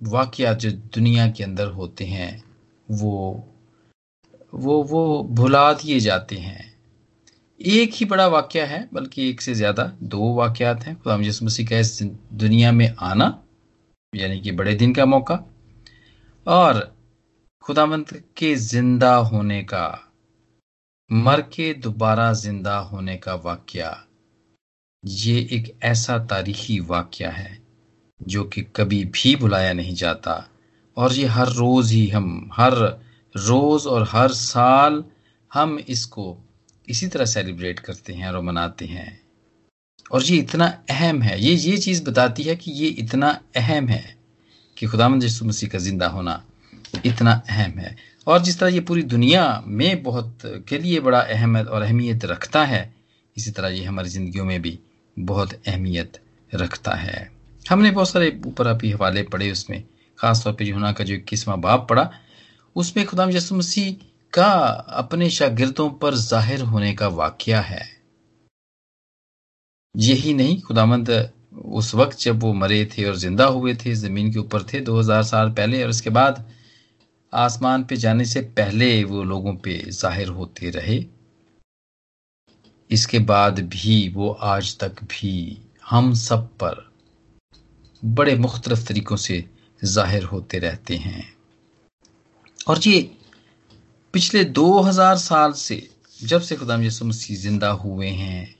वाकयात 0.00 0.58
जो 0.58 0.70
दुनिया 0.70 1.28
के 1.30 1.44
अंदर 1.44 1.66
होते 1.68 2.04
हैं, 2.04 2.42
वो 2.88 3.12
वो 4.56 4.82
वो 4.82 5.22
भुला 5.30 5.72
दिए 5.72 5.98
जाते 6.00 6.36
हैं। 6.36 6.64
एक 7.60 7.92
ही 7.94 8.06
बड़ा 8.06 8.26
वाक्य 8.26 8.60
है, 8.62 8.88
बल्कि 8.92 9.28
एक 9.30 9.40
से 9.40 9.54
ज़्यादा 9.54 9.84
दो 10.04 10.32
वाक्यात 10.34 10.84
हैं। 10.84 10.94
खुदाम 10.96 11.22
यसु 11.22 11.44
मसीह 11.44 11.66
का 11.66 11.78
इस 11.78 12.02
दुनिया 12.02 12.72
में 12.72 12.88
आना, 13.00 13.26
यानी 14.12 14.40
कि 14.40 14.52
बड़े 14.52 14.74
दिन 14.74 14.94
का 14.94 15.06
मौका, 15.06 15.44
और 16.46 16.80
खुदावंत 17.64 18.12
के 18.36 18.54
ज़िंदा 18.54 19.14
होने 19.14 19.62
का, 19.62 19.86
मर 21.10 21.40
के 21.52 21.72
दोबारा 21.74 22.32
ज़िंदा 22.32 22.76
होने 22.78 23.16
का 23.16 23.34
वाक्य, 23.34 23.90
ये 25.04 25.38
एक 25.52 25.72
ऐसा 25.84 26.18
तारीखी 26.26 26.78
वाक्य 26.80 27.26
है, 27.26 27.58
जो 28.20 28.44
कि 28.44 28.62
कभी 28.76 29.04
भी 29.04 29.34
भुलाया 29.36 29.72
नहीं 29.72 29.94
जाता, 29.94 30.44
और 30.96 31.12
ये 31.12 31.26
हर 31.26 31.48
रोज 31.48 31.92
ही 31.92 32.06
हम, 32.08 32.50
हर 32.52 32.74
रोज 33.36 33.86
और 33.86 34.08
हर 34.12 34.32
साल 34.32 35.04
हम 35.54 35.78
इसको 35.78 36.36
इसी 36.88 37.06
तरह 37.06 37.24
सेलिब्रेट 37.24 37.80
करते 37.80 38.12
हैं 38.12 38.28
और 38.28 38.40
मनाते 38.40 38.84
हैं। 38.84 39.20
और 40.12 40.22
ये 40.22 40.36
इतना 40.36 40.66
अहम 40.90 41.22
है। 41.22 41.40
ये 41.42 41.54
ये 41.54 41.78
चीज़ 41.78 42.04
बताती 42.04 42.42
है 42.42 42.56
कि 42.56 42.70
ये 42.70 42.88
इतना 42.88 43.40
अहम 43.56 43.88
है 43.88 44.16
कि 44.76 44.86
खुदा 44.86 45.08
यसु 45.24 45.44
मसीह 45.44 45.68
का 45.68 45.78
ज़िंदा 45.78 46.08
होना 46.08 46.42
इतना 47.06 47.42
अहम 47.50 47.78
है। 47.78 47.96
और 48.26 48.42
जिस 48.42 48.58
तरह 48.58 48.68
ये 48.68 48.80
पूरी 48.80 49.02
दुनिया 49.02 49.62
में 49.66 50.02
बहुत 50.02 50.38
के 50.68 50.78
लिए 50.78 51.00
बड़ा 51.00 51.20
अहमियत 51.20 51.66
और 51.66 51.82
अहमियत 51.82 52.24
रखता 52.24 52.64
है, 52.64 52.94
इसी 53.36 53.50
तरह 53.50 53.68
ये 53.68 53.84
हमारी 53.84 54.08
जिंदगियों 54.08 54.44
में 54.44 54.62
भी 54.62 54.78
बहुत 55.18 55.52
अहमियत 55.52 56.20
रखता 56.54 56.94
है। 56.94 57.30
हमने 57.70 57.90
बहुत 57.90 58.08
सारे 58.10 58.40
ऊपर 58.46 58.66
अभी 58.66 58.90
हवाले 58.90 59.22
पढ़े 59.22 59.50
उसमें, 59.50 59.82
खासतौर 60.18 60.52
पर 60.52 60.64
यूना 60.64 60.92
का 60.92 61.04
जो 61.04 61.14
इक्कीसवां 61.14 61.60
बाप 61.60 61.86
पढ़ा 61.90 62.10
उसमें 62.76 63.04
खुदाम 63.06 63.30
यसु 63.30 63.54
मसीह 63.54 63.92
का 64.32 64.50
अपने 65.00 65.28
शागिर्दों 65.30 65.88
पर 66.00 66.14
ज़ाहिर 66.14 66.62
होने 66.62 66.92
का 66.94 67.08
वाक्य 67.10 67.56
है। 67.66 67.84
यही 69.94 70.34
नहीं, 70.34 70.60
खुदामंद 70.60 71.10
उस 71.72 71.94
वक्त 71.94 72.18
जब 72.20 72.42
वो 72.42 72.52
मरे 72.54 72.84
थे 72.92 73.04
और 73.04 73.16
ज़िंदा 73.16 73.44
हुए 73.46 73.74
थे, 73.74 73.94
ज़मीन 73.94 74.32
के 74.32 74.38
ऊपर 74.38 74.62
थे 74.62 74.80
2000 74.80 75.22
साल 75.24 75.50
पहले 75.52 75.82
और 75.82 75.90
उसके 75.90 76.10
बाद 76.10 76.44
आसमान 77.32 77.84
पे 77.84 77.96
जाने 77.96 78.24
से 78.24 78.40
पहले 78.58 78.88
वो 79.04 79.22
लोगों 79.24 79.54
पे 79.56 79.78
ज़ाहिर 79.90 80.28
होते 80.30 80.70
रहे। 80.70 81.04
इसके 82.90 83.18
बाद 83.30 83.60
भी 83.68 83.96
वो 84.08 84.28
आज 84.48 84.76
तक 84.78 85.02
भी 85.04 85.32
हम 85.90 86.12
सब 86.14 86.46
पर 86.60 86.84
बड़े 88.02 88.36
मुख्तलिफ़ 88.38 88.86
तरीकों 88.88 89.16
से 89.18 89.44
ज़ाहिर 89.82 90.24
होते 90.24 90.58
रहते 90.58 90.96
हैं। 90.96 91.35
और 92.66 92.80
ये 92.86 93.00
पिछले 94.14 94.44
2000 94.44 95.16
साल 95.16 95.52
से 95.52 95.90
जब 96.22 96.40
से 96.40 96.56
खुदाम 96.56 96.82
यसु 96.82 97.04
मसीह 97.04 97.36
ज़िंदा 97.36 97.68
हुए 97.68 98.08
हैं, 98.08 98.56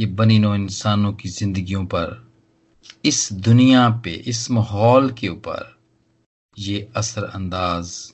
ये 0.00 0.06
बनी 0.06 0.38
नो 0.38 0.54
इंसानों 0.54 1.12
की 1.12 1.28
जिंदगियों 1.28 1.84
पर, 1.86 2.32
इस 3.04 3.32
दुनिया 3.32 3.88
पे, 4.04 4.10
इस 4.10 4.50
माहौल 4.50 5.10
के 5.10 5.28
ऊपर, 5.28 5.78
ये 6.58 6.88
असर 6.96 7.24
अंदाज 7.24 8.12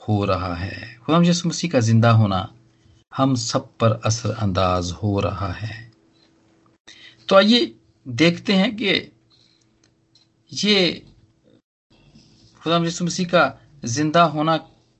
हो 0.00 0.24
रहा 0.24 0.54
है। 0.54 0.96
खुदाम 1.06 1.24
यसु 1.24 1.48
मसीह 1.48 1.70
का 1.70 1.80
ज़िंदा 1.80 2.10
होना 2.10 2.54
हम 3.16 3.34
सब 3.34 3.68
पर 3.80 4.00
असर 4.04 4.30
अंदाज 4.30 4.90
हो 4.92 5.20
रहा 5.20 5.52
है। 5.52 5.92
तो 7.28 7.36
आइए 7.36 7.74
देखते 8.06 8.52
हैं 8.52 8.76
कि 8.76 9.12
ये 10.52 11.06
खुदाम 12.62 12.84
यसु 12.84 13.04
मसीह 13.04 13.26
का 13.26 13.46
ज़िंदा 13.82 14.22
होना 14.24 14.56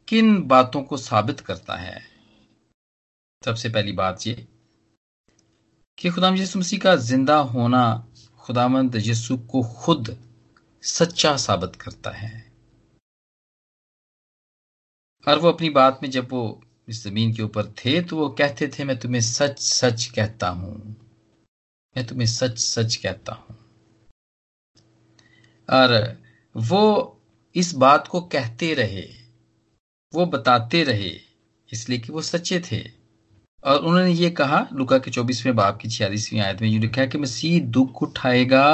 किन 0.09 0.43
बातों 0.49 0.83
को 0.83 0.97
साबित 0.97 1.41
करता 1.41 1.77
है? 1.77 2.01
सबसे 3.43 3.69
पहली 3.69 3.93
बात 3.93 4.27
ये 4.27 4.35
कि 5.99 6.11
खुदाम 6.11 6.37
यसु 6.37 6.59
मसीह 6.59 6.79
का 6.79 6.95
ज़िंदा 6.97 7.37
होना 7.37 7.83
खुदामंद 8.41 8.97
यसु 8.97 9.37
को 9.51 9.63
खुद 9.63 10.17
सच्चा 10.85 11.37
साबित 11.37 11.77
करता 11.77 12.11
है। 12.11 12.33
और 15.27 15.39
वो 15.39 15.49
अपनी 15.49 15.71
बात 15.71 15.99
में 16.03 16.11
जब 16.11 16.29
वो 16.33 16.61
इस 16.89 17.03
ज़मीन 17.05 17.35
के 17.35 17.43
ऊपर 17.43 17.67
थे 17.79 18.01
तो 18.03 18.17
वो 18.17 18.29
कहते 18.29 18.69
थे, 18.69 18.85
मैं 18.85 18.99
तुम्हें 18.99 19.21
सच 19.21 19.59
सच 19.59 20.05
कहता 20.07 20.49
हूँ। 20.49 20.77
मैं 21.97 22.07
तुम्हें 22.07 22.27
सच 22.27 22.59
सच 22.59 22.97
कहता 22.97 23.33
हूँ। 23.33 23.57
और 25.69 26.17
वो 26.55 27.15
इस 27.55 27.75
बात 27.75 28.09
को 28.09 28.21
कहते 28.33 28.73
रहे, 28.75 29.07
वो 30.13 30.27
बताते 30.27 30.83
रहे, 30.85 31.11
इसलिए 31.71 31.99
कि 31.99 32.13
वो 32.13 32.23
सच्चे 32.23 32.61
थे। 32.63 32.83
और 33.65 33.79
उन्होंने 33.79 34.13
ये 34.13 34.31
कहा, 34.31 34.67
लुका 34.73 34.99
के 34.99 35.11
चौबीसवें 35.11 35.55
बाप 35.57 35.79
की 35.79 35.89
छियालीसवीं 35.89 36.41
आयत 36.41 36.61
में, 36.63 36.69
ये 36.69 36.79
लिखा 36.79 37.01
है 37.01 37.09
कि 37.09 37.19
मसीह 37.19 37.61
दुख 37.69 38.03
उठाएगा 38.03 38.67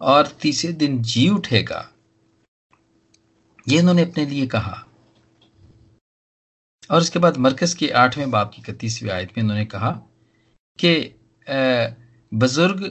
और 0.00 0.26
तीसरे 0.42 0.72
दिन 0.72 1.00
जी 1.02 1.28
उठेगा। 1.28 1.86
ये 3.68 3.78
उन्होंने 3.80 4.02
अपने 4.02 4.26
लिए 4.26 4.46
कहा। 4.46 4.84
और 6.90 7.00
उसके 7.00 7.18
बाद 7.18 7.36
मरकज 7.36 7.74
के 7.74 7.88
आठवें 7.96 8.30
बाप 8.30 8.52
की 8.54 8.62
इकतीसवीं 8.62 9.10
आयत 9.10 9.32
में 9.36 9.42
उन्होंने 9.44 9.64
कहा 9.64 9.90
कि 10.78 11.14
बुज़ुर्ग 12.32 12.90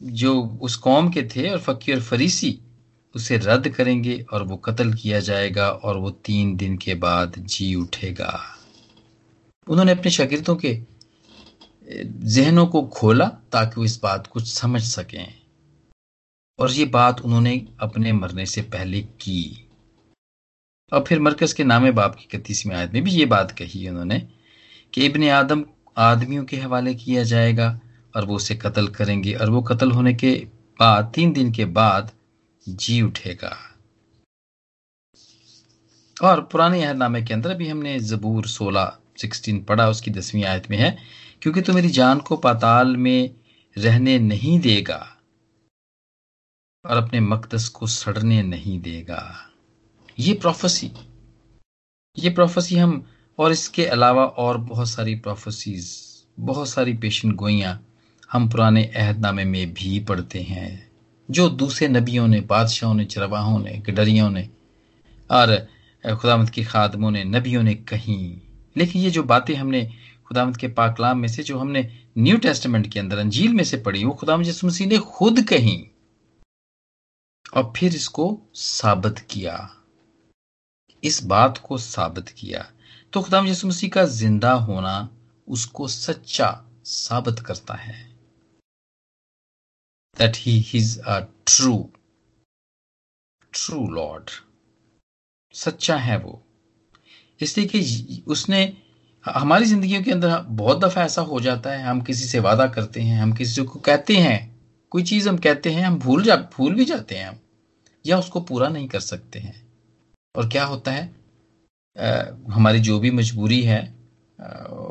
जो 0.00 0.40
उस 0.62 0.76
कौम 0.76 1.08
के 1.10 1.22
थे 1.34 1.48
और 1.48 1.58
फकीर 1.60 2.00
फरीसी 2.00 2.58
उसे 3.14 3.36
रद्द 3.36 3.68
करेंगे 3.68 4.26
और 4.32 4.42
वो 4.42 4.56
कत्ल 4.56 4.94
किया 4.94 5.20
जाएगा 5.20 5.68
और 5.70 5.96
वो 5.96 6.10
तीन 6.10 6.56
दिन 6.56 6.78
के 6.78 6.94
बाद 6.94 7.34
जी 7.38 7.74
उठेगा। 7.74 8.56
उन्होंने 9.68 9.92
अपने 9.92 10.10
शागिर्दों 10.10 10.56
के 10.56 10.80
जहनों 12.06 12.66
को 12.66 12.82
खोला 12.82 13.28
ताकि 13.28 13.74
वो 13.76 13.84
इस 13.84 14.00
बात 14.02 14.26
को 14.26 14.40
समझ 14.40 14.82
सकें। 14.82 15.34
और 16.58 16.70
ये 16.70 16.84
बात 16.84 17.20
उन्होंने 17.20 17.68
अपने 17.80 18.12
मरने 18.12 18.46
से 18.46 18.62
पहले 18.62 19.00
की। 19.00 19.68
और 20.92 21.04
फिर 21.08 21.20
मरकज 21.20 21.52
के 21.52 21.64
नामे 21.64 21.90
बाप 21.90 22.14
की 22.14 22.28
इकतीसवीं 22.32 22.74
आयत 22.74 22.92
में 22.92 23.04
भी 23.04 23.10
ये 23.10 23.26
बात 23.26 23.50
कही 23.50 23.88
उन्होंने 23.88 24.28
कि 24.92 25.06
इबन 25.06 25.28
आदम 25.28 25.64
आदमियों 25.96 26.44
के 26.44 26.56
हवाले 26.56 26.94
किया 26.94 27.22
जाएगा 27.22 27.80
और 28.16 28.24
वो 28.24 28.36
उसे 28.36 28.54
कत्ल 28.54 28.88
करेंगे। 28.88 29.34
और 29.34 29.50
वो 29.50 29.62
कत्ल 29.62 29.90
होने 29.90 30.14
के 30.14 30.46
बाद, 30.80 31.12
तीन 31.14 31.32
दिन 31.32 31.52
के 31.52 31.64
बाद 31.64 32.10
जी 32.66 33.02
उठेगा 33.02 33.56
और 36.22 36.40
पुराने 36.40 36.84
अहदनामे 36.84 37.22
के 37.22 37.34
अंदर 37.34 37.54
भी 37.54 37.68
हमने 37.68 38.00
जबूर 38.00 38.46
सोलह, 38.46 38.98
सिक्सटीन 39.20 39.62
पढ़ा, 39.64 39.88
उसकी 39.88 40.10
दसवीं 40.10 40.44
आयत 40.44 40.70
में 40.70 40.78
है, 40.78 40.98
क्योंकि 41.42 41.60
तू 41.60 41.72
मेरी 41.72 41.88
जान 41.88 42.20
को 42.20 42.36
पाताल 42.36 42.96
में 42.96 43.30
रहने 43.78 44.18
नहीं 44.18 44.60
देगा 44.60 45.16
और 46.84 46.96
अपने 46.96 47.20
मकदस 47.20 47.68
को 47.68 47.86
सड़ने 47.86 48.42
नहीं 48.42 48.80
देगा। 48.80 49.50
ये 50.18 50.34
प्रोफेसी 50.34 50.92
ये 52.18 52.30
प्रोफेसी 52.30 52.76
हम, 52.76 53.06
और 53.38 53.52
इसके 53.52 53.86
अलावा 53.86 54.24
और 54.24 54.58
बहुत 54.58 54.88
सारी 54.88 55.14
प्रोफेसीज 55.14 55.90
बहुत 56.40 56.68
सारी 56.68 56.94
पेशन 56.94 57.32
गोइयाँ 57.32 57.86
हम 58.32 58.48
पुराने 58.48 58.84
अहदनामे 58.84 59.44
में 59.44 59.74
भी 59.74 60.00
पढ़ते 60.00 60.40
हैं। 60.42 60.89
जो 61.30 61.48
दूसरे 61.48 61.88
नबियों 61.88 62.28
ने, 62.28 62.40
बादशाहों 62.40 62.94
ने, 62.94 63.04
चरवाहों 63.04 63.58
ने, 63.58 63.70
गडरियों 63.70 64.30
ने 64.30 64.48
और 65.30 65.68
खुदामत 66.06 66.50
की 66.50 66.64
खादमों 66.64 67.10
ने, 67.10 67.24
नबियों 67.24 67.62
ने 67.62 67.74
कहीं। 67.74 68.40
लेकिन 68.76 69.02
ये 69.02 69.10
जो 69.10 69.22
बातें 69.22 69.54
हमने 69.54 69.90
खुदामद 70.26 70.56
के 70.56 70.68
पाकलाम 70.68 71.18
में 71.18 71.28
से 71.28 71.42
जो 71.42 71.58
हमने 71.58 72.04
न्यू 72.18 72.36
टेस्टमेंट 72.38 72.86
के 72.86 73.00
अंदर 73.00 73.18
अंजील 73.18 73.54
में 73.54 73.64
से 73.64 73.76
पढ़ी, 73.76 74.04
वो 74.04 74.12
खुदाम 74.12 74.42
यसु 74.42 74.66
मसीह 74.66 74.86
ने 74.86 74.98
खुद 74.98 75.42
कही 75.42 75.90
और 77.54 77.72
फिर 77.76 77.94
इसको 77.94 78.42
साबित 78.54 79.18
किया। 79.18 79.74
इस 81.04 81.24
बात 81.24 81.58
को 81.58 81.78
साबित 81.78 82.28
किया। 82.28 82.70
तो 83.12 83.22
खुदाम 83.22 83.46
यसु 83.46 83.68
मसीह 83.68 83.90
का 83.90 84.04
ज़िंदा 84.04 84.52
होना 84.52 85.08
उसको 85.48 85.88
सच्चा 85.88 86.64
साबित 86.84 87.40
करता 87.40 87.74
है। 87.74 88.09
That 90.20 90.36
he 90.36 90.66
is 90.74 91.00
a 91.00 91.18
true 91.20 91.90
true 93.52 93.86
lord 93.90 94.30
सच्चा 95.54 95.96
है 95.96 96.18
वो। 96.18 96.42
इसलिए 97.40 97.66
कि 97.66 98.22
उसने 98.26 98.76
हमारी 99.24 99.66
जिंदगियों 99.66 100.02
के 100.02 100.10
अंदर 100.10 100.38
बहुत 100.38 100.80
दफ़ा 100.80 101.04
ऐसा 101.04 101.22
हो 101.22 101.40
जाता 101.40 101.70
है 101.70 101.82
हम 101.82 102.00
किसी 102.00 102.24
से 102.24 102.40
वादा 102.40 102.66
करते 102.66 103.00
हैं 103.00 103.20
हम 103.20 103.32
किसी 103.32 103.64
को 103.64 103.78
कहते 103.78 104.16
हैं 104.16 104.38
कोई 104.90 105.02
चीज़ 105.02 105.28
हम 105.28 105.38
कहते 105.38 105.70
हैं 105.70 105.82
हम 105.82 105.98
भूल 105.98 106.22
जा 106.22 106.36
भूल 106.36 106.74
भी 106.74 106.84
जाते 106.84 107.14
हैं 107.14 107.26
हम 107.28 107.38
या 108.06 108.18
उसको 108.18 108.40
पूरा 108.40 108.68
नहीं 108.68 108.88
कर 108.88 109.00
सकते 109.00 109.38
हैं। 109.38 109.54
और 110.36 110.48
क्या 110.48 110.64
होता 110.64 110.92
है? 110.92 111.16
आ, 111.96 112.22
हमारी 112.52 112.80
जो 112.80 112.98
भी 112.98 113.10
मजबूरी 113.10 113.62
है 113.62 113.99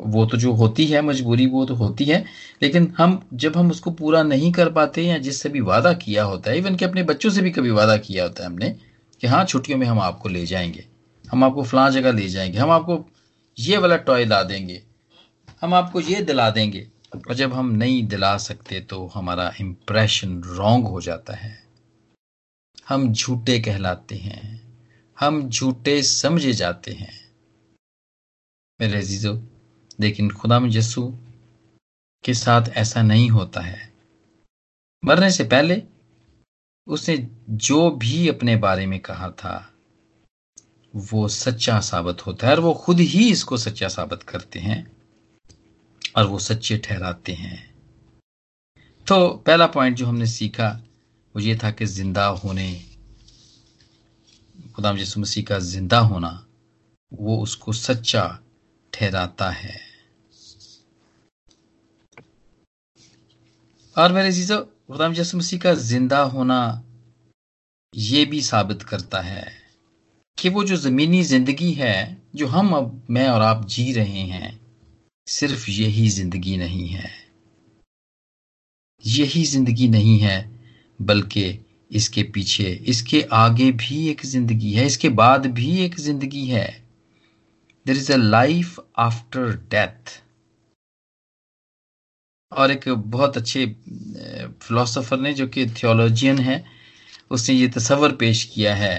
वो 0.06 0.24
तो 0.26 0.36
जो 0.36 0.52
होती 0.52 0.86
है, 0.86 1.00
मजबूरी 1.02 1.46
वो 1.46 1.64
तो 1.66 1.74
होती 1.74 2.04
है, 2.04 2.24
लेकिन 2.62 2.92
हम, 2.98 3.20
जब 3.34 3.56
हम 3.56 3.70
उसको 3.70 3.90
पूरा 3.90 4.22
नहीं 4.22 4.52
कर 4.52 4.70
पाते 4.72 5.02
या 5.02 5.18
जिससे 5.18 5.48
भी 5.48 5.60
वादा 5.60 5.92
किया 5.92 6.24
होता 6.24 6.50
है 6.50 6.58
इवन 6.58 6.76
कि 6.76 6.84
अपने 6.84 7.02
बच्चों 7.02 7.30
से 7.30 7.42
भी 7.42 7.50
कभी 7.50 7.70
वादा 7.70 7.96
किया 7.96 8.24
होता 8.24 8.42
है 8.42 8.48
हमने, 8.48 8.68
कि 9.20 9.26
हाँ 9.26 9.44
छुट्टियों 9.44 9.78
में 9.78 9.86
हम 9.86 10.00
आपको 10.00 10.28
ले 10.28 10.44
जाएँगे, 10.46 10.84
हम 11.24 11.44
आपको 11.44 11.62
फला 11.62 11.88
जगह 11.90 12.12
ले 12.12 12.28
जाएँगे, 12.28 12.58
हम 12.58 12.70
आपको 12.70 13.04
ये 13.58 13.76
वाला 13.76 13.96
टॉय 13.96 14.24
ला 14.24 14.42
देंगे, 14.42 14.82
हम 15.62 15.74
आपको 15.74 16.00
ये 16.00 16.20
दिला 16.22 16.50
देंगे, 16.50 16.86
और 17.28 17.34
जब 17.34 17.52
हम 17.52 17.70
नहीं 17.70 18.06
दिला 18.08 18.36
सकते 18.38 18.80
तो 18.80 19.06
हमारा 19.06 19.52
इम्प्रेशन 19.60 20.40
रॉन्ग 20.46 20.86
हो 20.86 21.00
जाता 21.00 21.34
है। 21.34 21.58
हम 22.88 23.12
झूठे 23.12 23.58
कहलाते 23.60 24.16
हैं, 24.16 24.60
हम 25.16 25.48
झूठे 25.48 26.02
समझे 26.02 26.52
जाते 26.52 26.92
हैं 26.92 27.19
मेरे 28.80 28.98
अजीजो, 28.98 29.32
लेकिन 30.00 30.30
खुदा 30.30 30.58
में 30.60 30.70
के 32.24 32.34
साथ 32.34 32.68
ऐसा 32.68 33.02
नहीं 33.02 33.28
होता 33.30 33.60
है। 33.60 33.92
मरने 35.02 35.30
से 35.30 35.44
पहले 35.44 35.82
उसने 36.86 37.16
जो 37.50 37.90
भी 37.90 38.28
अपने 38.28 38.56
बारे 38.56 38.86
में 38.86 38.98
कहा 39.00 39.30
था, 39.30 39.54
वो 40.94 41.28
सच्चा 41.28 41.78
साबित 41.80 42.26
होता 42.26 42.46
है 42.46 42.54
और 42.54 42.60
वो 42.60 42.72
खुद 42.74 43.00
ही 43.00 43.30
इसको 43.30 43.56
सच्चा 43.56 43.88
साबित 43.88 44.22
करते 44.22 44.58
हैं 44.58 44.80
और 46.16 46.26
वो 46.26 46.38
सच्चे 46.38 46.76
ठहराते 46.78 47.32
हैं। 47.32 47.58
तो 49.06 49.28
पहला 49.46 49.66
पॉइंट 49.66 49.96
जो 49.96 50.06
हमने 50.06 50.26
सीखा, 50.26 50.68
वो 51.34 51.40
ये 51.40 51.56
था 51.56 51.70
कि 51.70 51.86
ज़िंदा 51.86 52.26
होने 52.26 52.72
खुदाम 54.76 54.98
यसु 54.98 55.20
मसीह 55.20 55.44
का 55.44 55.58
ज़िंदा 55.58 55.98
होना, 55.98 56.46
वो 57.12 57.38
उसको 57.38 57.72
सच्चा 57.72 58.22
ठहराता 58.92 59.50
है। 59.50 59.78
और 63.96 64.12
मेरे 64.12 64.32
जीजो 64.32 64.58
खुदाम 64.90 65.14
यसु 65.14 65.38
मसीह 65.38 65.60
का 65.60 65.74
ज़िंदा 65.74 66.20
होना 66.34 66.60
ये 67.94 68.24
भी 68.24 68.40
साबित 68.42 68.82
करता 68.82 69.20
है 69.20 69.46
कि 70.38 70.48
वो 70.48 70.64
जो 70.64 70.76
जमीनी 70.76 71.22
ज़िंदगी 71.22 71.72
है, 71.72 72.16
जो 72.34 72.46
हम 72.46 72.72
अब, 72.72 73.02
मैं 73.10 73.28
और 73.28 73.42
आप 73.42 73.64
जी 73.66 73.92
रहे 73.92 74.22
हैं, 74.26 74.60
सिर्फ़ 75.26 75.70
यही 75.70 76.08
ज़िंदगी 76.08 76.56
नहीं 76.56 76.88
है। 76.88 77.10
यही 79.04 79.44
ज़िंदगी 79.44 79.88
नहीं 79.88 80.18
है, 80.18 80.38
बल्कि 80.98 81.58
इसके 81.90 82.22
पीछे, 82.24 82.70
इसके 82.86 83.22
आगे 83.32 83.70
भी 83.72 84.08
एक 84.08 84.24
ज़िंदगी 84.26 84.72
है, 84.72 84.86
इसके 84.86 85.08
बाद 85.08 85.46
भी 85.46 85.78
एक 85.84 85.98
ज़िंदगी 86.00 86.46
है। 86.46 86.66
There 87.86 87.96
is 87.96 88.12
a 88.12 88.16
life 88.16 88.78
after 88.98 89.56
death 89.70 90.18
और 92.52 92.70
एक 92.70 92.88
बहुत 92.88 93.36
अच्छे 93.36 93.66
फिलोसोफर 94.62 95.18
ने 95.18 95.32
जो 95.34 95.46
कि 95.46 95.66
थियोलॉजियन 95.66 96.38
है, 96.38 96.64
उसने 97.30 97.54
ये 97.54 97.68
तस्वर 97.68 98.12
पेश 98.16 98.44
किया 98.44 98.74
है। 98.74 98.96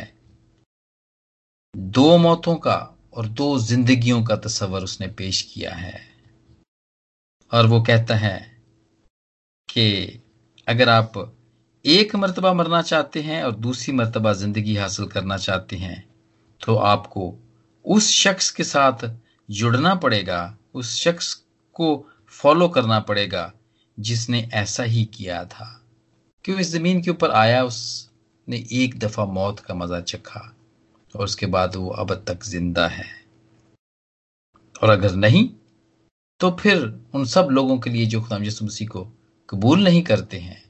दो 1.93 2.17
मौतों 2.17 2.55
का 2.57 2.75
और 3.13 3.27
दो 3.27 3.57
जिंदगियों 3.59 4.23
का 4.23 4.35
तस्वर 4.35 4.83
उसने 4.83 5.07
पेश 5.07 5.41
किया 5.41 5.73
है। 5.75 5.99
और 7.51 7.67
वो 7.67 7.81
कहता 7.81 8.15
है 8.15 8.39
कि 9.69 9.85
अगर 10.67 10.89
आप 10.89 11.13
एक 11.85 12.15
मरतबा 12.15 12.53
मरना 12.53 12.81
चाहते 12.81 13.21
हैं 13.21 13.43
और 13.43 13.55
दूसरी 13.57 13.93
मरतबा 13.95 14.33
ज़िंदगी 14.33 14.75
हासिल 14.75 15.05
करना 15.07 15.37
चाहते 15.37 15.75
हैं 15.75 16.03
तो 16.61 16.75
आपको 16.75 17.29
उस 17.85 18.09
शख्स 18.13 18.49
के 18.51 18.63
साथ 18.63 19.09
जुड़ना 19.49 19.93
पड़ेगा, 19.95 20.57
उस 20.73 20.95
शख्स 20.95 21.33
को 21.75 22.07
फॉलो 22.33 22.67
करना 22.69 22.99
पड़ेगा, 23.01 23.51
जिसने 23.97 24.49
ऐसा 24.53 24.83
ही 24.83 25.03
किया 25.13 25.43
था। 25.45 25.77
क्यों 26.45 26.59
इस 26.59 26.71
ज़मीन 26.71 27.01
के 27.01 27.11
ऊपर 27.11 27.31
आया? 27.31 27.63
उसने 27.63 28.63
एक 28.73 28.97
दफ़ा 28.99 29.25
मौत 29.27 29.59
का 29.59 29.73
मज़ा 29.75 29.99
चखा 30.01 30.39
और 31.15 31.23
उसके 31.23 31.45
बाद 31.47 31.75
वो 31.75 31.89
अब 31.89 32.13
तक 32.27 32.43
ज़िंदा 32.45 32.87
है। 32.87 33.05
और 34.75 34.89
अगर 34.89 35.15
नहीं 35.15 35.49
तो 36.39 36.49
फिर 36.59 36.77
उन 37.15 37.25
सब 37.25 37.47
लोगों 37.51 37.77
के 37.79 37.89
लिए 37.89 38.05
जो 38.05 38.21
खुदाम 38.21 38.43
यसु 38.43 38.65
मसीह 38.65 38.87
को 38.87 39.03
कबूल 39.49 39.83
नहीं 39.83 40.01
करते 40.03 40.37
हैं, 40.37 40.63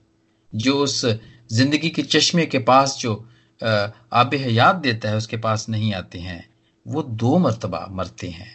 जो 0.54 0.78
उस 0.78 1.06
ज़िंदगी 1.06 1.90
के 1.90 2.02
चश्मे 2.04 2.46
के 2.46 2.60
पास 2.62 2.98
जो 3.00 3.14
आब 3.62 4.34
हयात 4.36 4.76
देता 4.76 5.10
है, 5.10 5.18
उसके 5.18 5.38
पास 5.38 5.68
नहीं 5.70 5.94
आते 5.94 6.20
हैं 6.20 6.50
वो 6.86 7.04
दो 7.04 7.38
मरतबा 7.38 7.86
मरते 7.92 8.28
हैं। 8.30 8.54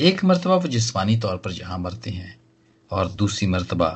एक 0.00 0.24
मरतबा 0.24 0.56
वो 0.56 0.68
जिस्मानी 0.68 1.16
तौर 1.20 1.36
पर 1.36 1.52
जहाँ 1.52 1.78
मरते 1.78 2.10
हैं 2.10 2.38
और 2.90 3.10
दूसरी 3.12 3.48
मरतबा 3.48 3.90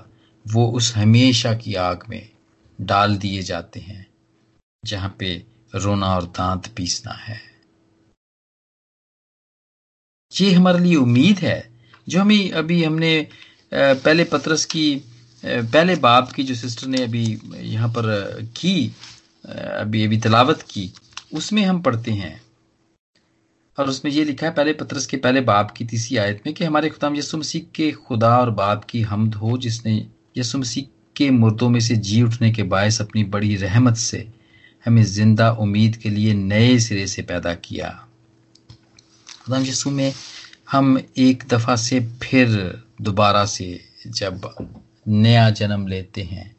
वो 0.46 0.66
उस 0.72 0.94
हमेशा 0.96 1.54
की 1.54 1.74
आग 1.74 2.04
में 2.08 2.28
डाल 2.78 3.16
दिए 3.16 3.42
जाते 3.42 3.80
हैं, 3.80 4.06
जहाँ 4.82 5.14
पे 5.18 5.34
रोना 5.74 6.14
और 6.16 6.24
दांत 6.28 6.66
पीसना 6.76 7.12
है। 7.14 7.40
ये 10.32 10.52
हमारे 10.52 10.78
लिए 10.78 10.96
उम्मीद 10.96 11.38
है, 11.38 11.70
जो 12.06 12.20
हमें 12.20 12.50
अभी 12.52 12.82
हमने 12.84 13.26
पहले 13.72 14.24
पत्रस 14.26 14.64
की 14.66 15.02
पहले 15.42 15.94
बाप 15.98 16.32
की 16.32 16.42
जो 16.42 16.54
सिस्टर 16.54 16.86
ने 16.86 17.02
अभी 17.02 17.24
यहाँ 17.52 17.88
पर 17.88 18.06
की 18.56 18.92
अभी 19.44 20.04
अभी 20.04 20.18
तलावत 20.20 20.62
की, 20.62 20.90
उसमें 21.34 21.62
हम 21.64 21.80
पढ़ते 21.82 22.10
हैं। 22.12 22.40
और 23.78 23.88
उसमें 23.88 24.10
ये 24.12 24.24
लिखा 24.24 24.46
है, 24.46 24.52
पहले 24.52 24.72
पत्रस 24.72 25.06
के 25.06 25.16
पहले 25.16 25.40
बाप 25.42 25.70
की 25.70 25.84
तीसरी 25.84 26.16
आयत 26.16 26.42
में 26.46 26.54
कि 26.54 26.64
हमारे 26.64 26.88
खुदाम 26.90 27.16
यसु 27.16 27.38
मसीह 27.38 27.62
के 27.74 27.90
खुदा 27.92 28.36
और 28.38 28.50
बाप 28.52 28.84
की 28.84 29.00
हमद 29.02 29.34
हो, 29.34 29.56
जिसने 29.58 30.06
यसु 30.36 30.58
मसीह 30.58 30.84
के 31.16 31.30
मुर्दों 31.30 31.68
में 31.70 31.80
से 31.80 31.96
जी 31.96 32.22
उठने 32.22 32.50
के 32.52 32.62
बायस 32.62 33.00
अपनी 33.00 33.24
बड़ी 33.34 33.54
रहमत 33.56 33.96
से 33.96 34.26
हमें 34.84 35.02
ज़िंदा 35.04 35.50
उम्मीद 35.60 35.96
के 35.96 36.10
लिए 36.10 36.32
नए 36.34 36.78
सिरे 36.78 37.06
से 37.06 37.22
पैदा 37.22 37.54
किया। 37.56 37.88
खुदाम 39.44 39.62
यसु 39.62 39.90
में 39.90 40.12
हम 40.70 40.98
एक 41.18 41.44
दफ़ा 41.48 41.76
से 41.76 42.00
फिर 42.22 42.48
दोबारा 43.00 43.44
से 43.46 43.68
जब 44.06 44.50
नया 45.06 45.48
जन्म 45.50 45.86
लेते 45.86 46.22
हैं 46.22 46.54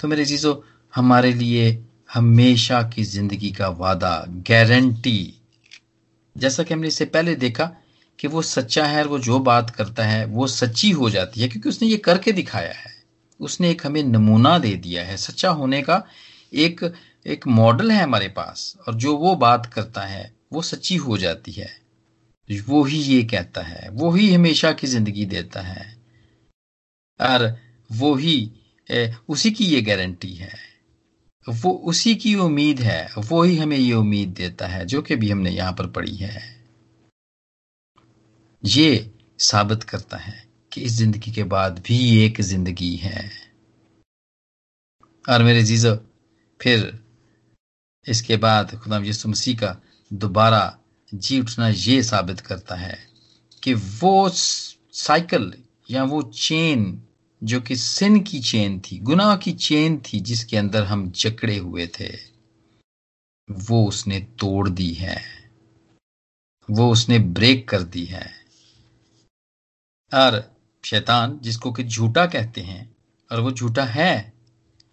तो 0.00 0.08
मेरे 0.08 0.24
चीज़ों 0.26 0.54
हमारे 0.92 1.32
लिए 1.32 1.66
हमेशा 2.14 2.82
की 2.94 3.04
ज़िंदगी 3.04 3.50
का 3.52 3.68
वादा 3.78 4.14
गारंटी 4.50 5.18
जैसा 6.36 6.62
कि 6.62 6.74
हमने 6.74 6.88
इससे 6.88 7.04
पहले 7.06 7.34
देखा 7.36 7.64
कि 8.18 8.28
वो 8.28 8.42
सच्चा 8.42 8.84
है 8.86 9.02
और 9.02 9.08
वो 9.08 9.18
जो 9.18 9.38
बात 9.40 9.70
करता 9.70 10.04
है, 10.04 10.24
वो 10.26 10.46
सच्ची 10.46 10.90
हो 10.90 11.10
जाती 11.10 11.40
है, 11.40 11.48
क्योंकि 11.48 11.68
उसने 11.68 11.88
ये 11.88 11.96
करके 11.96 12.32
दिखाया 12.32 12.72
है। 12.72 12.94
उसने 13.40 13.70
एक 13.70 13.86
हमें 13.86 14.02
नमूना 14.04 14.58
दे 14.58 14.74
दिया 14.76 15.04
है। 15.04 15.16
सच्चा 15.16 15.50
होने 15.50 15.82
का 15.82 16.02
एक 16.52 16.92
एक 17.26 17.46
मॉडल 17.48 17.90
है 17.90 18.02
हमारे 18.02 18.28
पास, 18.28 18.76
और 18.88 18.94
जो 18.94 19.16
वो 19.16 19.34
बात 19.36 19.66
करता 19.66 20.00
है, 20.00 20.32
वो 20.52 20.62
सच्ची 20.62 20.96
हो 20.96 21.18
जाती 21.18 21.52
है। 21.52 21.68
वो 22.48 22.82
ही 22.84 22.98
ये 22.98 23.22
कहता 23.24 23.62
है, 23.62 23.88
वो 23.90 24.10
ही 24.10 24.32
हमेशा 24.34 24.72
की 24.72 24.86
ज़िंदगी 24.86 25.24
देता 25.24 25.60
है, 25.60 25.86
और 27.20 27.56
वो 27.90 28.14
ही 28.14 28.50
उसी 29.28 29.50
की 29.50 29.64
ये 29.64 29.80
गारंटी 29.82 30.32
है। 30.34 30.65
वो 31.48 31.70
उसी 31.70 32.14
की 32.14 32.34
उम्मीद 32.34 32.80
है, 32.80 33.08
वो 33.18 33.42
ही 33.42 33.56
हमें 33.56 33.76
ये 33.76 33.92
उम्मीद 33.92 34.28
देता 34.28 34.66
है, 34.66 34.84
जो 34.86 35.02
कि 35.02 35.16
भी 35.16 35.30
हमने 35.30 35.50
यहाँ 35.50 35.72
पर 35.72 35.86
पढ़ी 35.86 36.16
है। 36.16 36.42
ये 38.62 39.10
साबित 39.38 39.82
करता 39.82 40.16
है 40.16 40.44
कि 40.72 40.80
इस 40.80 40.92
ज़िंदगी 40.92 41.32
के 41.32 41.44
बाद 41.44 41.78
भी 41.78 42.24
एक 42.24 42.40
ज़िंदगी 42.40 42.94
है। 42.96 43.30
और 45.24 45.42
मेरे 45.42 45.62
जीजो, 45.62 45.94
फिर 46.60 47.00
इसके 48.06 48.36
बाद 48.36 48.74
खुदा 48.74 48.98
यसु 49.04 49.28
मसीह 49.28 49.56
का 49.58 49.76
दोबारा 50.12 50.78
जी 51.14 51.40
उठना 51.40 51.68
ये 51.68 52.02
साबित 52.02 52.40
करता 52.40 52.74
है 52.74 52.98
कि 53.62 53.74
वो 53.74 54.28
साइकिल 54.28 55.52
या 55.90 56.04
वो 56.04 56.22
चेन 56.22 57.02
जो 57.44 57.60
कि 57.60 57.76
सिन 57.76 58.20
की 58.20 58.40
चेन 58.40 58.80
थी, 58.80 58.98
गुनाह 58.98 59.36
की 59.36 59.52
चेन 59.52 59.98
थी 59.98 60.20
जिसके 60.20 60.56
अंदर 60.56 60.84
हम 60.84 61.10
जकड़े 61.10 61.56
हुए 61.56 61.86
थे, 61.86 62.36
वो 63.50 63.88
उसने 63.88 64.20
तोड़ 64.20 64.68
दी 64.68 64.92
है। 64.92 65.50
वो 66.70 66.92
उसने 66.92 67.18
ब्रेक 67.18 67.68
कर 67.68 67.82
दी 67.82 68.04
है। 68.04 68.32
और 70.14 70.56
शैतान, 70.84 71.40
जिसको 71.42 71.72
कि 71.72 71.84
झूठा 71.84 72.26
कहते 72.26 72.60
हैं, 72.60 72.96
और 73.32 73.40
वो 73.40 73.50
झूठा 73.50 73.84
है, 73.84 74.32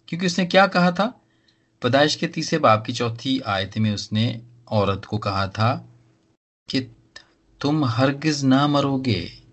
क्योंकि 0.08 0.26
उसने 0.26 0.46
क्या 0.46 0.66
कहा 0.66 0.92
था? 0.92 1.20
पैदाइश 1.82 2.14
के 2.14 2.26
तीसरे 2.26 2.58
बाप 2.58 2.84
की 2.86 2.92
चौथी 2.92 3.40
आयत 3.40 3.78
में 3.78 3.94
उसने 3.94 4.42
औरत 4.68 5.04
को 5.04 5.18
कहा 5.18 5.48
था 5.48 5.88
कि 6.70 6.80
तुम 7.60 7.84
हरगिज 7.84 8.44
ना 8.44 8.68
मरोगे। 8.68 9.43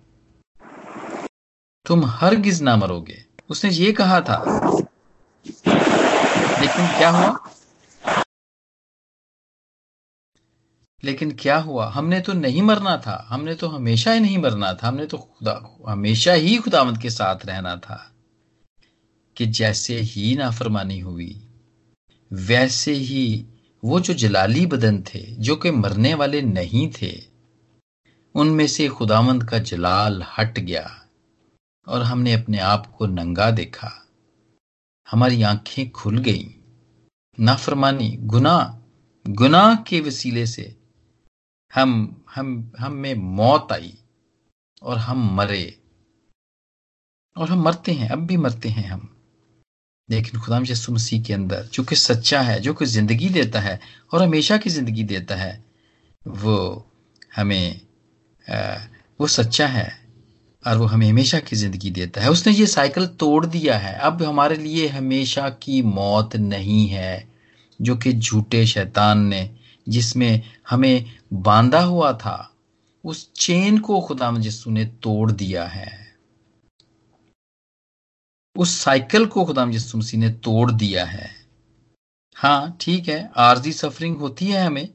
तुम 1.85 2.05
हरगिज 2.05 2.61
ना 2.61 2.75
मरोगे। 2.75 3.25
उसने 3.49 3.71
ये 3.71 3.91
कहा 3.91 4.21
था। 4.21 4.43
लेकिन 6.61 6.87
क्या 6.87 7.09
हुआ? 7.09 7.49
लेकिन 11.03 11.31
क्या 11.31 11.57
हुआ? 11.57 11.89
हमने 11.89 12.19
तो 12.19 12.33
नहीं 12.33 12.61
मरना 12.61 12.97
था। 12.97 13.25
हमने 13.29 13.55
तो 13.55 13.67
हमेशा 13.67 14.11
ही 14.11 14.19
नहीं 14.19 14.37
मरना 14.37 14.73
था। 14.73 14.87
हमने 14.87 15.05
तो 15.05 15.17
खुदा 15.17 15.77
हमेशा 15.87 16.33
ही 16.33 16.57
खुदावंत 16.57 17.01
के 17.01 17.09
साथ 17.09 17.45
रहना 17.45 17.75
था। 17.75 18.07
कि 19.37 19.45
जैसे 19.45 19.99
ही 19.99 20.35
नाफरमानी 20.35 20.99
हुई, 20.99 21.49
वैसे 22.31 22.93
ही 22.93 23.45
वो 23.83 23.99
जो 23.99 24.13
जलाली 24.13 24.65
बदन 24.65 25.01
थे, 25.01 25.19
जो 25.19 25.55
कि 25.55 25.71
मरने 25.71 26.13
वाले 26.13 26.41
नहीं 26.41 26.91
थे, 27.01 27.23
उनमें 28.35 28.67
से 28.67 28.87
खुदावंत 28.87 29.43
का 29.43 29.59
जलाल 29.59 30.25
हट 30.37 30.59
गया। 30.59 31.00
और 31.87 32.03
हमने 32.03 32.33
अपने 32.33 32.59
आप 32.59 32.85
को 32.87 33.05
नंगा 33.07 33.49
देखा। 33.51 33.91
हमारी 35.07 35.41
आँखें 35.43 35.89
खुल 35.91 36.17
गई। 36.17 36.55
नाफरमानी 37.37 38.09
गुनाह 38.11 39.31
गुनाह 39.31 39.75
के 39.75 39.99
वसीले 40.01 40.45
से 40.45 40.75
हम 41.73 42.23
हम 42.35 42.71
हम 42.79 42.93
में 42.93 43.13
मौत 43.13 43.71
आई 43.71 43.93
और 44.81 44.97
हम 44.97 45.29
मरे। 45.35 45.77
और 47.35 47.49
हम 47.49 47.61
मरते 47.63 47.91
हैं 47.91 48.09
अब 48.09 48.25
भी 48.27 48.37
मरते 48.37 48.69
हैं 48.69 48.87
हम। 48.89 49.07
लेकिन 50.09 50.39
खुदाम 50.41 50.63
यसु 50.65 50.91
मसीह 50.91 51.21
के 51.23 51.33
अंदर 51.33 51.63
जो 51.63 51.83
कि 51.83 51.95
सच्चा 51.95 52.41
है 52.41 52.59
जो 52.59 52.73
कि 52.73 52.85
ज़िंदगी 52.85 53.29
देता 53.29 53.59
है 53.59 53.79
और 54.13 54.23
हमेशा 54.23 54.57
की 54.57 54.69
ज़िंदगी 54.69 55.03
देता 55.03 55.35
है 55.35 55.63
वो 56.27 56.55
हमें 57.35 57.81
आ, 58.47 58.77
वो 59.19 59.27
सच्चा 59.27 59.67
है। 59.67 60.00
और 60.67 60.77
वो 60.77 60.85
हमें 60.85 61.09
हमेशा 61.09 61.39
की 61.39 61.55
ज़िंदगी 61.55 61.91
देता 61.91 62.21
है। 62.21 62.29
उसने 62.29 62.53
ये 62.53 62.65
साइकिल 62.65 63.07
तोड़ 63.07 63.45
दिया 63.45 63.77
है। 63.77 63.99
अब 63.99 64.23
हमारे 64.23 64.55
लिए 64.55 64.87
हमेशा 64.87 65.49
की 65.49 65.81
मौत 65.81 66.35
नहीं 66.35 66.87
है, 66.87 67.29
जो 67.81 67.95
कि 67.95 68.13
झूठे 68.13 68.65
शैतान 68.65 69.19
ने, 69.19 69.57
जिसमें 69.89 70.41
हमें 70.69 71.05
बांधा 71.33 71.81
हुआ 71.81 72.13
था, 72.13 72.55
उस 73.05 73.33
चेन 73.33 73.77
को 73.77 74.01
खुदा 74.01 74.37
यसु 74.39 74.71
ने 74.71 74.85
तोड़ 74.85 75.31
दिया 75.31 75.65
है। 75.65 76.17
उस 78.57 78.81
साइकिल 78.81 79.25
को 79.25 79.45
खुदा 79.45 79.63
यसु 79.63 79.97
मसीह 79.97 80.19
ने 80.19 80.29
तोड़ 80.29 80.71
दिया 80.71 81.05
है। 81.05 81.31
हाँ 82.35 82.77
ठीक 82.81 83.07
है, 83.07 83.31
आरजी 83.37 83.73
सफरिंग 83.73 84.17
होती 84.17 84.45
है 84.45 84.65
हमें। 84.65 84.89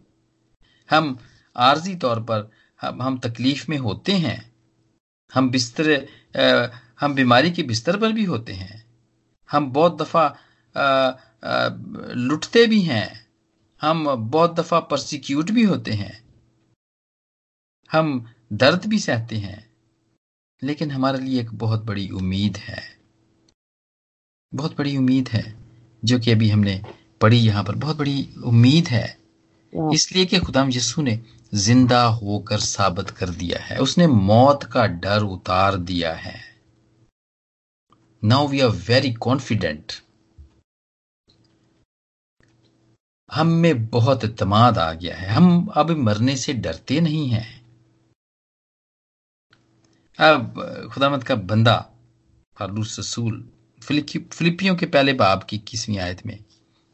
हम 0.90 1.18
आरजी 1.57 1.94
तौर 1.94 2.20
पर, 2.20 2.50
हम 2.83 3.02
हम 3.02 3.18
तकलीफ़ 3.18 3.66
में 3.68 3.79
होते 3.79 4.12
हैं। 4.12 4.56
हम 5.37 5.51
बिस्तर 5.51 6.09
हम 7.01 7.14
बीमारी 7.14 7.51
के 7.51 7.62
बिस्तर 7.62 7.99
पर 8.01 8.12
भी 8.12 8.25
होते 8.25 8.53
हैं। 8.53 8.85
हम 9.51 9.70
बहुत 9.72 10.03
दफ़ा 10.03 10.27
लुटते 12.14 12.66
भी 12.66 12.81
हैं। 12.83 13.27
हम 13.81 14.14
बहुत 14.31 14.55
दफ़ा 14.55 14.81
परसिक्यूट 14.81 15.51
भी 15.51 15.62
होते 15.62 15.92
हैं। 15.92 16.25
हम 17.92 18.33
दर्द 18.53 18.87
भी 18.87 18.99
सहते 18.99 19.37
हैं। 19.37 19.66
लेकिन 20.62 20.90
हमारे 20.90 21.18
लिए 21.18 21.40
एक 21.40 21.55
बहुत 21.55 21.85
बड़ी 21.85 22.09
उम्मीद 22.11 22.57
है। 22.57 22.83
बहुत 24.55 24.79
बड़ी 24.79 24.96
उम्मीद 24.96 25.29
है, 25.29 25.55
जो 26.05 26.18
कि 26.18 26.31
अभी 26.31 26.49
हमने 26.51 26.83
पढ़ी 27.20 27.38
यहाँ 27.38 27.64
पर। 27.64 27.75
बहुत 27.75 27.96
बड़ी 27.96 28.29
उम्मीद 28.44 28.88
है। 28.88 29.26
इसलिए 29.72 30.24
कि 30.26 30.38
खुदाम 30.38 30.70
यस्सु 30.70 31.02
ने 31.02 31.20
ज़िंदा 31.55 32.02
होकर 32.05 32.59
साबित 32.61 33.11
कर 33.11 33.29
दिया 33.33 33.59
है। 33.62 33.79
उसने 33.79 34.07
मौत 34.07 34.64
का 34.72 34.87
डर 34.87 35.22
उतार 35.24 35.76
दिया 35.90 36.12
है। 36.14 36.40
Now 38.22 38.46
we 38.48 38.61
are 38.61 38.70
very 38.88 39.12
confident 39.20 39.92
हम 43.31 43.46
में 43.62 43.87
बहुत 43.88 44.24
इतमाद 44.24 44.79
आ 44.79 44.92
गया 44.92 45.16
है। 45.16 45.29
हम 45.29 45.66
अब 45.76 45.90
मरने 45.98 46.37
से 46.37 46.52
डरते 46.55 47.00
नहीं 47.00 47.29
हैं। 47.29 47.48
अब 50.18 50.88
खुदामद 50.92 51.24
का 51.24 51.35
बंदा 51.35 51.76
फारूस 52.57 52.98
रसूल 52.98 53.48
फिलिपियों 53.83 54.76
के 54.76 54.87
पहले 54.87 55.12
बाब 55.14 55.42
की 55.42 55.59
किसवीं 55.68 55.98
आयत 55.98 56.24
में 56.26 56.38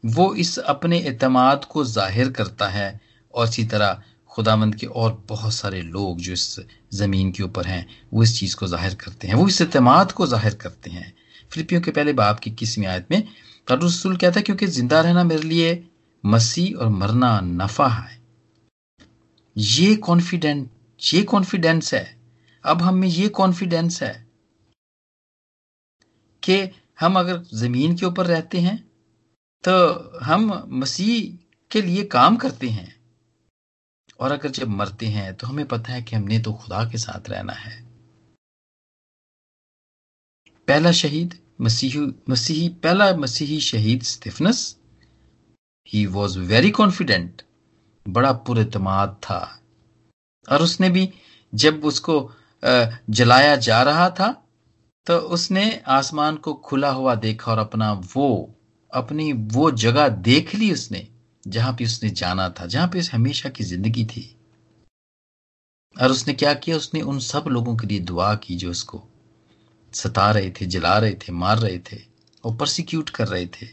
वो 0.03 0.33
इस 0.35 0.57
अपने 0.59 0.99
एतमाद 1.07 1.65
को 1.65 1.83
ज़ाहिर 1.85 2.31
करता 2.31 2.67
है। 2.69 2.99
और 3.33 3.47
इसी 3.47 3.63
तरह 3.65 4.01
खुदामंद 4.31 4.75
के 4.75 4.87
और 4.87 5.13
बहुत 5.29 5.53
सारे 5.53 5.81
लोग 5.81 6.19
जो 6.19 6.33
इस 6.33 6.59
ज़मीन 6.93 7.31
के 7.31 7.43
ऊपर 7.43 7.65
हैं, 7.67 7.87
वो 8.13 8.23
इस 8.23 8.39
चीज़ 8.39 8.55
को 8.55 8.67
ज़ाहिर 8.67 8.95
करते 8.95 9.27
हैं। 9.27 9.35
वो 9.35 9.47
इस 9.47 9.61
अतमाद 9.61 10.11
को 10.11 10.27
ज़ाहिर 10.27 10.53
करते 10.55 10.89
हैं। 10.89 11.13
फिलिपियों 11.51 11.81
के 11.81 11.91
पहले 11.91 12.13
बाप 12.13 12.39
की 12.39 12.51
किसवीं 12.51 12.85
आयत 12.87 13.07
में 13.11 13.23
रसूल 13.67 14.15
कहता 14.17 14.39
है, 14.39 14.43
क्योंकि 14.43 14.67
ज़िंदा 14.67 15.01
रहना 15.01 15.23
मेरे 15.23 15.41
लिए 15.43 15.83
मसीह 16.23 16.77
और 16.77 16.89
मरना 16.89 17.39
नफा 17.41 17.87
है। 17.87 18.21
ये 19.55 19.95
कॉन्फिडेंट 19.97 20.69
ये 20.99 21.21
कॉन्फिडेंस 21.25 21.93
है। 21.93 22.05
अब 22.63 22.81
हम 22.81 22.95
में 22.95 23.07
ये 23.07 23.27
कॉन्फिडेंस 23.31 24.01
है 24.03 24.13
कि 26.43 26.57
हम 26.99 27.19
अगर 27.19 27.41
ज़मीन 27.55 27.95
के 27.95 28.05
ऊपर 28.05 28.25
रहते 28.25 28.59
हैं 28.61 28.77
तो 29.63 30.19
हम 30.19 30.51
मसीह 30.69 31.37
के 31.71 31.81
लिए 31.81 32.03
काम 32.05 32.35
करते 32.37 32.69
हैं। 32.69 32.91
और 34.19 34.31
अगर 34.31 34.49
जब 34.49 34.67
मरते 34.69 35.05
हैं 35.07 35.33
तो 35.35 35.47
हमें 35.47 35.67
पता 35.67 35.93
है 35.93 36.01
कि 36.01 36.15
हमने 36.15 36.39
तो 36.39 36.53
खुदा 36.53 36.83
के 36.89 36.97
साथ 36.97 37.29
रहना 37.29 37.53
है। 37.53 37.81
पहला 40.67 40.91
शहीद 40.91 41.37
मसीही 41.61 41.99
मसीही, 42.29 42.67
पहला 42.69 43.15
मसीही 43.15 43.59
शहीद 43.61 44.03
Stephanus 44.03 44.77
he 45.87 46.05
was 46.05 46.39
very 46.39 46.71
confident 46.71 47.41
बड़ा 48.05 48.31
पुरतमाद 48.31 49.19
था। 49.23 49.39
और 50.47 50.61
उसने 50.61 50.89
भी 50.89 51.09
जब 51.53 51.85
उसको 51.85 52.15
जलाया 52.63 53.55
जा 53.55 53.81
रहा 53.83 54.09
था 54.09 54.31
तो 55.07 55.17
उसने 55.35 55.65
आसमान 55.87 56.35
को 56.35 56.53
खुला 56.53 56.89
हुआ 56.89 57.15
देखा 57.15 57.51
और 57.51 57.57
अपना 57.57 57.91
वो 58.15 58.27
अपनी 58.93 59.33
वो 59.33 59.71
जगह 59.71 60.07
देख 60.07 60.55
ली 60.55 60.71
उसने, 60.73 61.07
जहाँ 61.47 61.73
पे 61.73 61.85
उसने 61.85 62.09
जाना 62.09 62.49
था, 62.49 62.65
जहाँ 62.65 62.87
पे 62.87 62.99
हमेशा 62.99 63.49
की 63.49 63.63
ज़िंदगी 63.63 64.05
थी। 64.05 64.35
और 66.01 66.11
उसने 66.11 66.33
क्या 66.33 66.53
किया? 66.53 66.77
उसने 66.77 67.01
उन 67.01 67.19
सब 67.19 67.45
लोगों 67.47 67.75
के 67.77 67.87
लिए 67.87 67.99
दुआ 67.99 68.35
की 68.35 68.55
जो 68.55 68.71
उसको 68.71 69.03
सता 69.93 70.31
रहे 70.31 70.49
थे, 70.49 70.65
जला 70.65 70.97
रहे 70.97 71.13
थे, 71.13 71.31
मार 71.31 71.59
रहे 71.59 71.79
थे, 71.79 71.97
और 72.43 72.55
परसिक्यूट 72.55 73.09
कर 73.09 73.27
रहे 73.27 73.45
थे, 73.45 73.67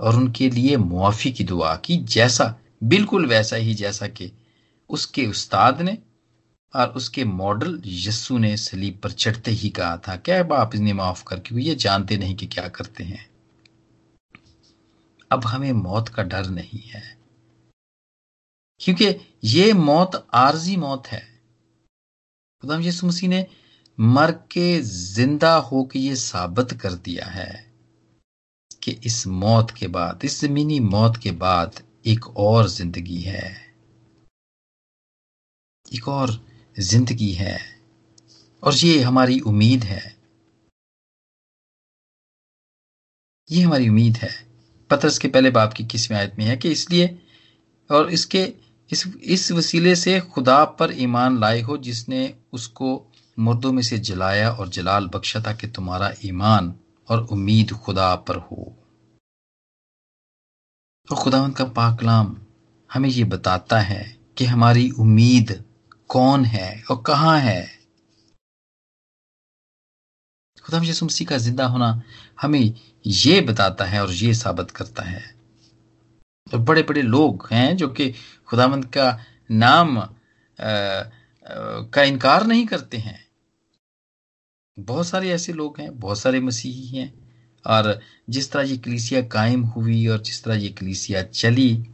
और 0.00 0.16
उनके 0.16 0.50
लिए 0.50 0.76
मुआफ़ी 0.76 1.32
की 1.32 1.44
दुआ 1.44 1.76
की, 1.76 1.96
जैसा, 1.96 2.58
बिल्कुल 2.84 3.26
वैसा 3.26 3.56
ही 3.56 3.74
जैसा 3.74 4.06
कि 4.06 4.32
उसके 4.90 5.26
उस्ताद 5.26 5.80
ने 5.82 5.98
और 6.74 6.88
उसके 6.88 7.24
मॉडल 7.24 7.82
यस्सु 7.86 8.38
ने 8.38 8.56
सलीब 8.56 9.00
पर 9.02 9.10
चढ़ते 9.10 9.50
ही 9.50 9.70
कहा 9.70 9.96
था, 9.96 10.16
क्या 10.16 10.42
बाप 10.42 10.74
इन्हें 10.74 10.94
माफ़ 10.94 11.24
कर 11.24 11.40
क्योंकि 11.40 11.68
ये 11.68 11.74
जानते 11.74 12.16
नहीं 12.16 12.36
कि 12.36 12.46
क्या 12.46 12.68
करते 12.68 13.04
हैं। 13.04 13.35
अब 15.32 15.44
हमें 15.44 15.72
मौत 15.72 16.08
का 16.08 16.22
डर 16.22 16.46
नहीं 16.46 16.80
है। 16.80 17.18
क्योंकि 18.80 19.34
ये 19.44 19.72
मौत 19.72 20.28
आरजी 20.34 20.76
मौत 20.76 21.06
है। 21.06 21.42
खुदाम 22.60 22.80
यीशु 22.80 23.06
मसीह 23.06 23.28
ने 23.28 23.46
मर 24.00 24.32
के 24.32 24.80
ज़िंदा 24.80 25.56
होकर 25.56 25.98
ये 25.98 26.16
साबित 26.16 26.72
कर 26.72 26.92
दिया 26.92 27.26
है 27.26 27.72
कि 28.82 28.92
इस 28.92 29.26
मौत 29.26 29.70
के 29.70 29.86
बाद, 29.88 30.20
इस 30.24 30.40
जमीनी 30.40 30.80
मौत 30.80 31.16
के 31.16 31.30
बाद 31.30 31.82
एक 32.06 32.36
और 32.36 32.68
ज़िंदगी 32.68 33.20
है। 33.20 33.74
एक 35.94 36.08
और 36.08 36.46
ज़िंदगी 36.80 37.32
है। 37.32 37.82
और 38.62 38.74
ये 38.74 39.02
हमारी 39.02 39.40
उम्मीद 39.40 39.84
है। 39.84 40.16
ये 43.50 43.62
हमारी 43.62 43.88
उम्मीद 43.88 44.16
है। 44.16 44.45
पत्रस 44.90 45.18
के 45.18 45.28
पहले 45.28 45.50
बाप 45.50 45.72
की 45.72 45.84
किसवें 45.84 46.18
आयत 46.18 46.34
में 46.38 46.44
है 46.44 46.56
कि 46.56 46.70
इसलिए 46.70 47.18
और 47.90 48.10
इसके 48.12 48.42
इस 48.90 49.06
इस 49.06 49.50
वसीले 49.52 49.94
से 49.96 50.20
खुदा 50.20 50.64
पर 50.64 50.92
ईमान 51.00 51.38
लाए 51.40 51.60
हो 51.60 51.76
जिसने 51.76 52.22
उसको 52.52 52.90
मुर्दों 53.38 53.72
में 53.72 53.82
से 53.82 53.98
जलाया 53.98 54.50
और 54.50 54.68
जलाल 54.68 55.06
बख्शा 55.06 55.40
था 55.40 55.52
कि 55.52 55.66
तुम्हारा 55.68 56.12
ईमान 56.24 56.74
और 57.08 57.26
उम्मीद 57.32 57.72
खुदा 57.72 58.14
पर 58.28 58.36
हो। 58.36 58.76
और 61.08 61.16
खुदावंत 61.16 61.56
का 61.56 61.64
पाकलाम 61.64 62.36
हमें 62.90 63.08
ये 63.08 63.24
बताता 63.24 63.78
है 63.80 64.04
कि 64.36 64.44
हमारी 64.44 64.90
उम्मीद 64.90 65.64
कौन 66.08 66.44
है 66.44 66.70
और 66.90 67.02
कहाँ 67.06 67.38
है। 67.40 67.60
खुदा 70.64 70.82
यसु 70.82 71.06
मसीह 71.06 71.26
का 71.28 71.36
ज़िंदा 71.38 71.66
होना 71.66 71.90
हमें 72.40 72.74
ये 73.06 73.40
बताता 73.40 73.84
है 73.84 74.02
और 74.02 74.12
ये 74.12 74.34
साबित 74.34 74.70
करता 74.70 75.02
है। 75.02 75.34
और 76.54 76.60
बड़े 76.60 76.82
बड़े 76.82 77.02
लोग 77.02 77.48
हैं 77.52 77.76
जो 77.76 77.88
कि 77.88 78.14
खुदामंद 78.46 78.84
का 78.84 79.20
नाम 79.50 79.98
आ, 79.98 80.02
आ, 80.02 80.08
का 81.82 82.02
इनकार 82.02 82.46
नहीं 82.46 82.66
करते 82.66 82.96
हैं। 82.96 83.26
बहुत 84.78 85.06
सारे 85.06 85.30
ऐसे 85.30 85.52
लोग 85.52 85.80
हैं 85.80 86.00
बहुत 86.00 86.18
सारे 86.18 86.40
मसीही 86.40 86.86
हैं। 86.86 87.26
और 87.66 88.00
जिस 88.30 88.52
तरह 88.52 88.62
ये 88.62 88.76
कलीसिया 88.76 89.22
कायम 89.22 89.62
हुई 89.62 90.06
और 90.06 90.22
जिस 90.22 90.44
तरह 90.44 90.54
ये 90.54 90.68
कलीसिया 90.68 91.22
चली 91.22 91.86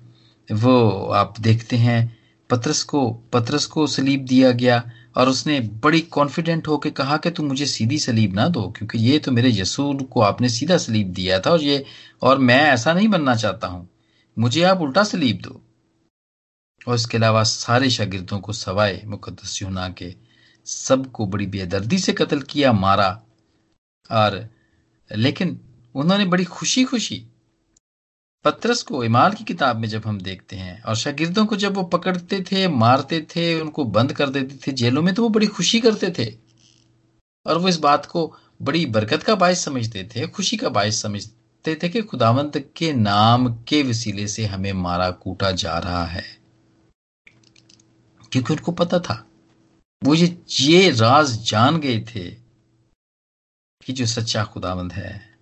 वो 0.52 1.07
आप 1.07 1.40
देखते 1.40 1.76
हैं 1.76 2.21
पत्रस 2.52 2.82
को 2.82 3.10
पत्रस 3.10 3.66
को 3.66 3.86
सलीब 3.86 4.24
दिया 4.24 4.50
गया 4.52 4.90
और 5.16 5.28
उसने 5.28 5.60
बड़ी 5.60 6.00
कॉन्फिडेंट 6.00 6.68
होकर 6.68 6.90
कहा 6.90 7.16
कि 7.16 7.30
तुम 7.30 7.46
मुझे 7.46 7.66
सीधी 7.66 7.98
सलीब 7.98 8.34
ना 8.34 8.48
दो, 8.48 8.62
क्योंकि 8.70 8.98
ये 8.98 9.18
तो 9.18 9.32
मेरे 9.32 9.50
यसूर 9.52 10.02
को 10.02 10.20
आपने 10.20 10.48
सीधा 10.48 10.76
सलीब 10.76 11.12
दिया 11.12 11.40
था 11.40 11.50
और 11.50 11.62
ये, 11.62 11.84
और 12.22 12.38
मैं 12.38 12.60
ऐसा 12.60 12.92
नहीं 12.92 13.08
बनना 13.08 13.34
चाहता 13.36 13.66
हूँ। 13.66 13.88
मुझे 14.38 14.62
आप 14.62 14.80
उल्टा 14.80 15.04
सलीब 15.04 15.40
दो। 15.40 15.62
और 16.88 16.94
इसके 16.94 17.16
अलावा 17.16 17.42
सारे 17.42 17.90
शागिर्दों 17.90 18.40
को 18.40 18.52
सवाए 18.52 19.02
मुकदस 19.04 19.62
यूना 19.62 19.88
के, 19.88 20.14
सबको 20.64 21.26
बड़ी 21.26 21.46
बेदर्दी 21.46 21.98
से 21.98 22.12
कत्ल 22.12 22.40
किया, 22.40 22.72
मारा। 22.72 23.22
और, 24.10 24.48
लेकिन 25.16 25.60
उन्होंने 25.94 26.24
बड़ी 26.24 26.44
खुशी 26.44 26.84
खुशी 26.84 27.26
पत्रस 28.44 28.83
को 28.83 29.05
इमाल 29.05 29.33
की 29.33 29.44
किताब 29.44 29.76
में 29.76 29.88
जब 29.88 30.02
हम 30.07 30.20
देखते 30.20 30.57
हैं, 30.57 30.83
और 30.83 30.96
शागिर्दों 30.96 31.46
को 31.46 31.57
जब 31.57 31.74
वो 31.74 31.83
पकड़ते 31.83 32.44
थे, 32.52 32.68
मारते 32.68 33.20
थे, 33.20 33.61
उनको 33.61 33.85
बंद 33.85 34.12
कर 34.12 34.28
देते 34.28 34.59
थे 34.66 34.72
जेलों 34.72 35.02
में 35.02 35.14
तो 35.14 35.22
वो 35.22 35.28
बड़ी 35.28 35.46
खुशी 35.46 35.81
करते 35.81 36.12
थे। 36.18 36.38
और 37.46 37.59
वो 37.59 37.68
इस 37.68 37.76
बात 37.76 38.07
को 38.07 38.37
बड़ी 38.62 38.87
बरकत 38.87 39.22
का 39.22 39.35
बायस 39.35 39.64
समझते 39.64 40.11
थे, 40.16 40.28
खुशी 40.28 40.57
का 40.57 40.68
बायस 40.68 41.02
समझते 41.02 41.81
थे 41.83 41.88
कि 41.88 42.02
खुदावंत 42.02 42.72
के 42.76 42.92
नाम 42.92 43.62
के 43.62 43.83
वसीले 43.83 44.28
से 44.28 44.46
हमें 44.46 44.72
मारा 44.72 45.11
कूटा 45.11 45.52
जा 45.52 45.78
रहा 45.78 46.05
है। 46.05 46.38
क्योंकि 48.33 48.52
उनको 48.52 48.72
पता 48.72 48.98
था। 48.98 49.26
वो 50.05 50.14
ये 50.14 50.42
ये 50.61 50.90
राज 50.90 51.50
जान 51.50 51.76
गए 51.76 52.00
थे 52.00 52.31
कि 53.87 53.92
जो 53.92 54.07
सच्चा 54.07 54.44
खुदावंद 54.44 54.92
है, 54.92 55.38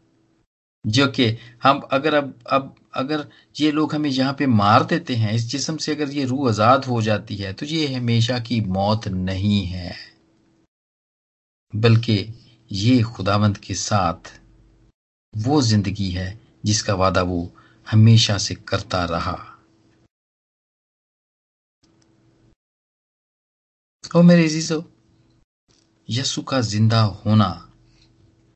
जो 0.87 1.07
कि 1.07 1.39
हम 1.63 1.79
अगर 1.79 2.15
अब 2.15 2.39
अब 2.51 2.75
अगर 2.95 3.27
ये 3.57 3.71
लोग 3.73 3.95
हमें 3.95 4.09
यहाँ 4.11 4.33
पे 4.39 4.47
मार 4.47 4.85
देते 4.85 5.15
हैं, 5.17 5.33
इस 5.33 5.45
जिस्म 5.51 5.77
से 5.77 5.95
अगर 5.95 6.11
ये 6.11 6.25
रूह 6.25 6.49
आज़ाद 6.49 6.85
हो 6.85 7.01
जाती 7.03 7.37
है 7.37 7.53
तो 7.53 7.67
ये 7.67 7.87
हमेशा 7.95 8.39
की 8.41 8.61
मौत 8.61 9.09
नहीं 9.09 9.65
है। 9.67 9.95
बल्कि 11.73 12.19
ये 12.71 13.01
खुदावंत 13.05 13.57
के 13.59 13.75
साथ 13.77 14.33
वो 15.35 15.61
ज़िंदगी 15.63 16.11
है 16.11 16.39
जिसका 16.65 16.95
वादा 16.95 17.23
वो 17.23 17.49
हमेशा 17.87 18.37
से 18.39 18.55
करता 18.69 19.05
रहा। 19.05 19.39
और 24.15 24.23
मेरे 24.23 24.49
जीजो 24.49 24.83
यसु 26.09 26.43
का 26.43 26.61
ज़िंदा 26.63 27.01
होना, 27.01 27.69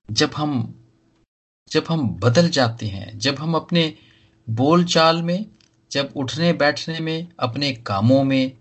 जब 0.09 0.31
हम 0.37 0.75
जब 1.70 1.85
हम 1.88 2.09
बदल 2.18 2.49
जाते 2.51 2.87
हैं, 2.87 3.18
जब 3.18 3.38
हम 3.38 3.55
अपने 3.55 3.83
बोलचाल 4.46 5.22
में, 5.22 5.46
जब 5.90 6.12
उठने 6.16 6.52
बैठने 6.52 6.98
में, 7.00 7.28
अपने 7.40 7.72
कामों 7.87 8.22
में, 8.24 8.52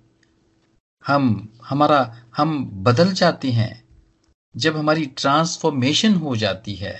हम, 1.05 1.49
हमारा, 1.65 2.01
हम 2.37 2.65
बदल 2.83 3.13
जाते 3.13 3.51
हैं। 3.51 3.83
जब 4.55 4.77
हमारी 4.77 5.05
ट्रांसफॉर्मेशन 5.17 6.13
हो 6.13 6.35
जाती 6.35 6.73
है 6.75 6.93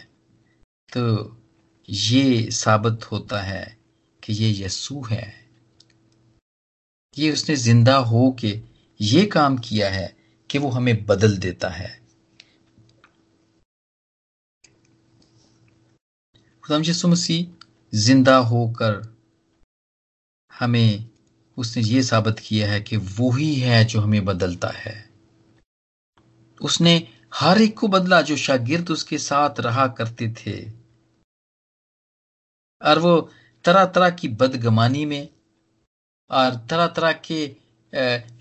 तो 0.90 1.02
ये 1.90 2.52
साबित 2.52 3.12
होता 3.12 3.42
है 3.42 3.78
कि 4.24 4.34
ये 4.34 4.50
यसु 4.66 5.02
है। 5.12 5.50
ये 7.18 7.32
उसने 7.32 7.56
ज़िंदा 7.56 7.96
हो 7.98 8.30
के 8.40 8.60
ये 9.00 9.26
काम 9.26 9.58
किया 9.58 9.90
है 9.90 10.16
कि 10.50 10.58
वो 10.58 10.70
हमें 10.70 11.06
बदल 11.06 11.38
देता 11.38 11.70
है। 11.70 11.90
खुदाम 16.64 16.82
यसु 16.82 17.08
मसीह 17.08 17.63
ज़िंदा 17.94 18.36
होकर 18.38 19.02
हमें 20.54 21.10
उसने 21.58 21.84
ये 21.84 22.04
साबित 22.04 22.40
किया 22.40 22.72
है 22.72 22.82
कि 22.82 22.98
वो 22.98 23.32
ही 23.32 23.54
है 23.56 23.84
जो 23.86 24.02
हमें 24.02 24.26
बदलता 24.26 24.68
है। 24.68 24.94
उसने 26.62 26.96
हर 27.34 27.62
एक 27.62 27.78
को 27.80 27.88
बदला 27.88 28.22
जो 28.22 28.38
शागिर्द 28.38 28.92
उसके 28.92 29.18
साथ 29.18 29.60
रहा 29.60 29.88
करते 29.88 30.34
थे। 30.40 30.58
और 32.82 33.00
वो 33.00 33.20
तरह 33.66 33.86
तरह 33.86 34.10
की 34.10 34.28
बदगमानी 34.28 35.06
में 35.06 35.30
और 36.32 36.56
तरह 36.70 36.88
तरह 36.88 37.12
के 37.32 37.48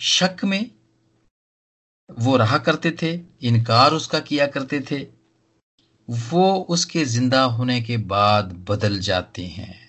शक 0.01 0.45
में 0.45 0.71
वो 2.11 2.37
रहा 2.37 2.59
करते 2.59 2.91
थे, 3.03 3.13
इनकार 3.43 3.93
उसका 3.93 4.21
किया 4.21 4.47
करते 4.47 4.81
थे। 4.81 4.99
वो 6.09 6.55
उसके 6.69 7.05
ज़िंदा 7.05 7.43
होने 7.43 7.81
के 7.81 7.97
बाद 7.97 8.53
बदल 8.69 8.99
जाते 9.01 9.43
हैं। 9.43 9.81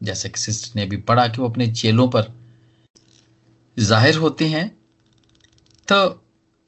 जैसे 0.00 0.28
कि 0.28 0.40
सिस्टर 0.40 0.78
ने 0.80 0.86
भी 0.86 0.96
पढ़ा 0.96 1.26
कि 1.28 1.40
वो 1.40 1.48
अपने 1.48 1.66
चेलों 1.72 2.08
पर 2.08 2.32
ज़ाहिर 3.76 4.16
होते 4.16 4.48
हैं 4.48 4.68
तो 5.88 6.22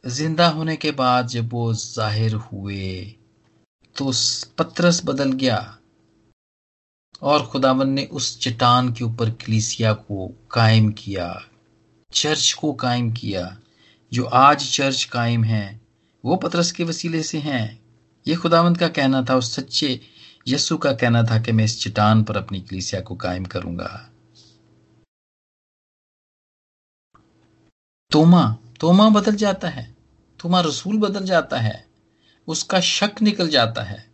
ज़िंदा 0.05 0.49
होने 0.49 0.77
के 0.77 0.91
बाद 0.91 1.27
जब 1.27 1.53
वो 1.53 1.73
ज़ाहिर 1.75 2.35
हुए 2.35 3.01
तो 3.97 4.13
पत्रस 4.59 5.03
बदल 5.05 5.33
गया 5.33 5.59
और 7.23 7.47
खुदावन 7.47 7.89
ने 7.91 8.05
उस 8.05 8.39
चट्टान 8.41 8.93
के 8.93 9.05
ऊपर 9.05 9.31
कलीसिया 9.31 9.93
को 9.93 10.27
कायम 10.51 10.91
किया, 10.93 11.29
चर्च 12.11 12.53
को 12.53 12.73
कायम 12.73 13.11
किया, 13.13 13.57
जो 14.13 14.25
आज 14.25 14.71
चर्च 14.73 15.05
कायम 15.05 15.45
है, 15.45 15.81
वो 16.25 16.37
पतरस 16.37 16.73
के 16.73 16.85
वसीले 16.85 17.23
से 17.23 17.39
हैं। 17.39 17.78
ये 18.29 18.37
खुदावंत 18.37 18.79
का 18.79 18.89
कहना 18.89 19.23
था, 19.23 19.37
उस 19.37 19.55
सच्चे 19.57 20.01
यस्सु 20.49 20.77
का 20.79 20.93
कहना 20.93 21.23
था 21.23 21.43
कि 21.43 21.53
मैं 21.53 21.65
इस 21.65 21.83
चट्टान 21.83 22.25
पर 22.25 22.37
अपनी 22.37 22.61
कलीसिया 22.61 23.01
को 23.01 23.17
कायम 23.17 23.45
करूँगा। 23.45 24.11
तोमा 28.11 28.57
तोमा 28.81 29.09
बदल 29.09 29.37
जाता 29.37 29.69
है। 29.69 29.97
तोमा 30.41 30.61
रसूल 30.61 30.99
बदल 30.99 31.25
जाता 31.25 31.59
है। 31.59 31.89
उसका 32.47 32.81
शक 32.81 33.23
निकल 33.23 33.49
जाता 33.49 33.83
है। 33.83 34.13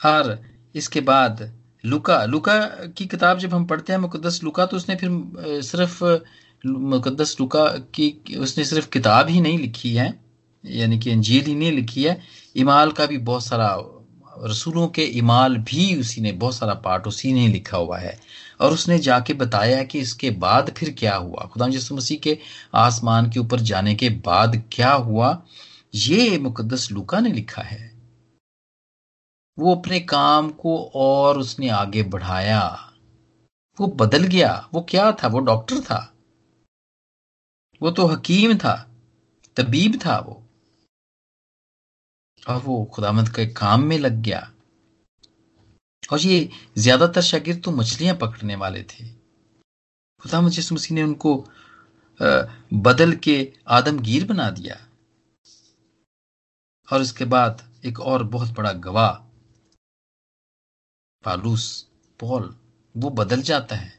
और 0.00 0.44
इसके 0.74 1.00
बाद 1.00 1.62
लुका 1.84 2.24
लुका 2.24 2.58
की 2.96 3.06
किताब 3.06 3.38
जब 3.38 3.54
हम 3.54 3.66
पढ़ते 3.66 3.92
हैं 3.92 4.00
मुकदस 4.00 4.40
लुका 4.44 4.66
तो 4.66 4.76
उसने 4.76 4.96
फिर 4.96 5.10
सिर्फ़ 5.62 6.04
मुकदस 6.66 7.36
लुका 7.40 7.66
की 7.66 8.36
उसने 8.38 8.64
सिर्फ़ 8.64 8.88
किताब 8.88 9.28
ही 9.28 9.40
नहीं 9.40 9.58
लिखी 9.58 9.94
है, 9.94 10.20
यानी 10.66 10.98
कि 10.98 11.10
अंजील 11.10 11.44
ही 11.44 11.54
नहीं 11.54 11.72
लिखी 11.72 12.04
है, 12.04 12.20
इमाल 12.56 12.92
का 12.92 13.06
भी 13.06 13.18
बहुत 13.18 13.44
सारा, 13.44 13.82
रसूलों 14.44 14.88
के 14.88 15.02
इमाल 15.02 15.56
भी 15.56 16.00
उसी 16.00 16.20
ने, 16.20 16.32
बहुत 16.32 16.54
सारा 16.54 16.74
पार्ट 16.74 17.06
उसी 17.06 17.32
ने 17.32 17.48
लिखा 17.48 17.76
हुआ 17.76 17.98
है। 17.98 18.20
और 18.60 18.72
उसने 18.72 18.98
जाके 18.98 19.34
बताया 19.34 19.82
कि 19.82 19.98
इसके 19.98 20.30
बाद 20.30 20.74
फिर 20.76 20.94
क्या 20.98 21.16
हुआ? 21.16 21.50
खुदा 21.52 21.66
यसु 21.66 21.96
मसीह 21.96 22.18
के 22.18 22.38
आसमान 22.74 23.30
के 23.30 23.40
ऊपर 23.40 23.60
जाने 23.60 23.94
के 23.94 24.08
बाद 24.08 24.62
क्या 24.72 24.92
हुआ? 24.92 25.42
ये 25.94 26.38
मुकदस 26.38 26.92
लुका 26.92 27.20
ने 27.20 27.32
लिखा 27.32 27.62
है। 27.62 27.96
वो 29.58 29.74
अपने 29.74 30.00
काम 30.00 30.50
को 30.50 30.92
और 30.94 31.38
उसने 31.38 31.68
आगे 31.68 32.02
बढ़ाया। 32.02 32.92
वो 33.80 33.86
बदल 33.86 34.24
गया। 34.24 34.68
वो 34.74 34.86
क्या 34.88 35.12
था? 35.12 35.28
वो 35.28 35.38
डॉक्टर 35.38 35.80
था। 35.80 36.15
वो 37.80 37.90
तो 37.90 38.06
हकीम 38.06 38.56
था, 38.58 38.74
तबीब 39.56 39.98
था 40.04 40.18
वो। 40.18 40.42
और 42.42 42.60
वो 42.62 42.84
खुदामंद 42.94 43.28
के 43.28 43.46
काम 43.54 43.82
में 43.82 43.98
लग 43.98 44.20
गया। 44.22 44.40
और 46.02 46.20
ये 46.20 46.48
ज़्यादातर 46.78 47.22
शागिर्द 47.22 47.62
तो 47.64 47.70
मछलियाँ 47.72 48.14
पकड़ने 48.16 48.56
वाले 48.56 48.82
थे। 48.84 49.04
खुदामद 50.22 50.52
जिस 50.52 50.72
मसीह 50.72 50.94
ने 50.94 51.02
उनको 51.02 51.36
बदल 52.80 53.12
के 53.18 53.36
आदमगीर 53.70 54.26
बना 54.26 54.50
दिया। 54.50 54.76
और 56.88 57.00
उसके 57.00 57.24
बाद 57.26 57.62
एक 57.84 58.00
और 58.02 58.22
बहुत 58.26 58.50
बड़ा 58.56 58.72
गवाह, 58.72 59.12
पालूस, 61.24 61.86
पॉल, 62.20 62.54
वो 62.94 63.10
बदल 63.12 63.42
जाता 63.42 63.76
है। 63.76 63.92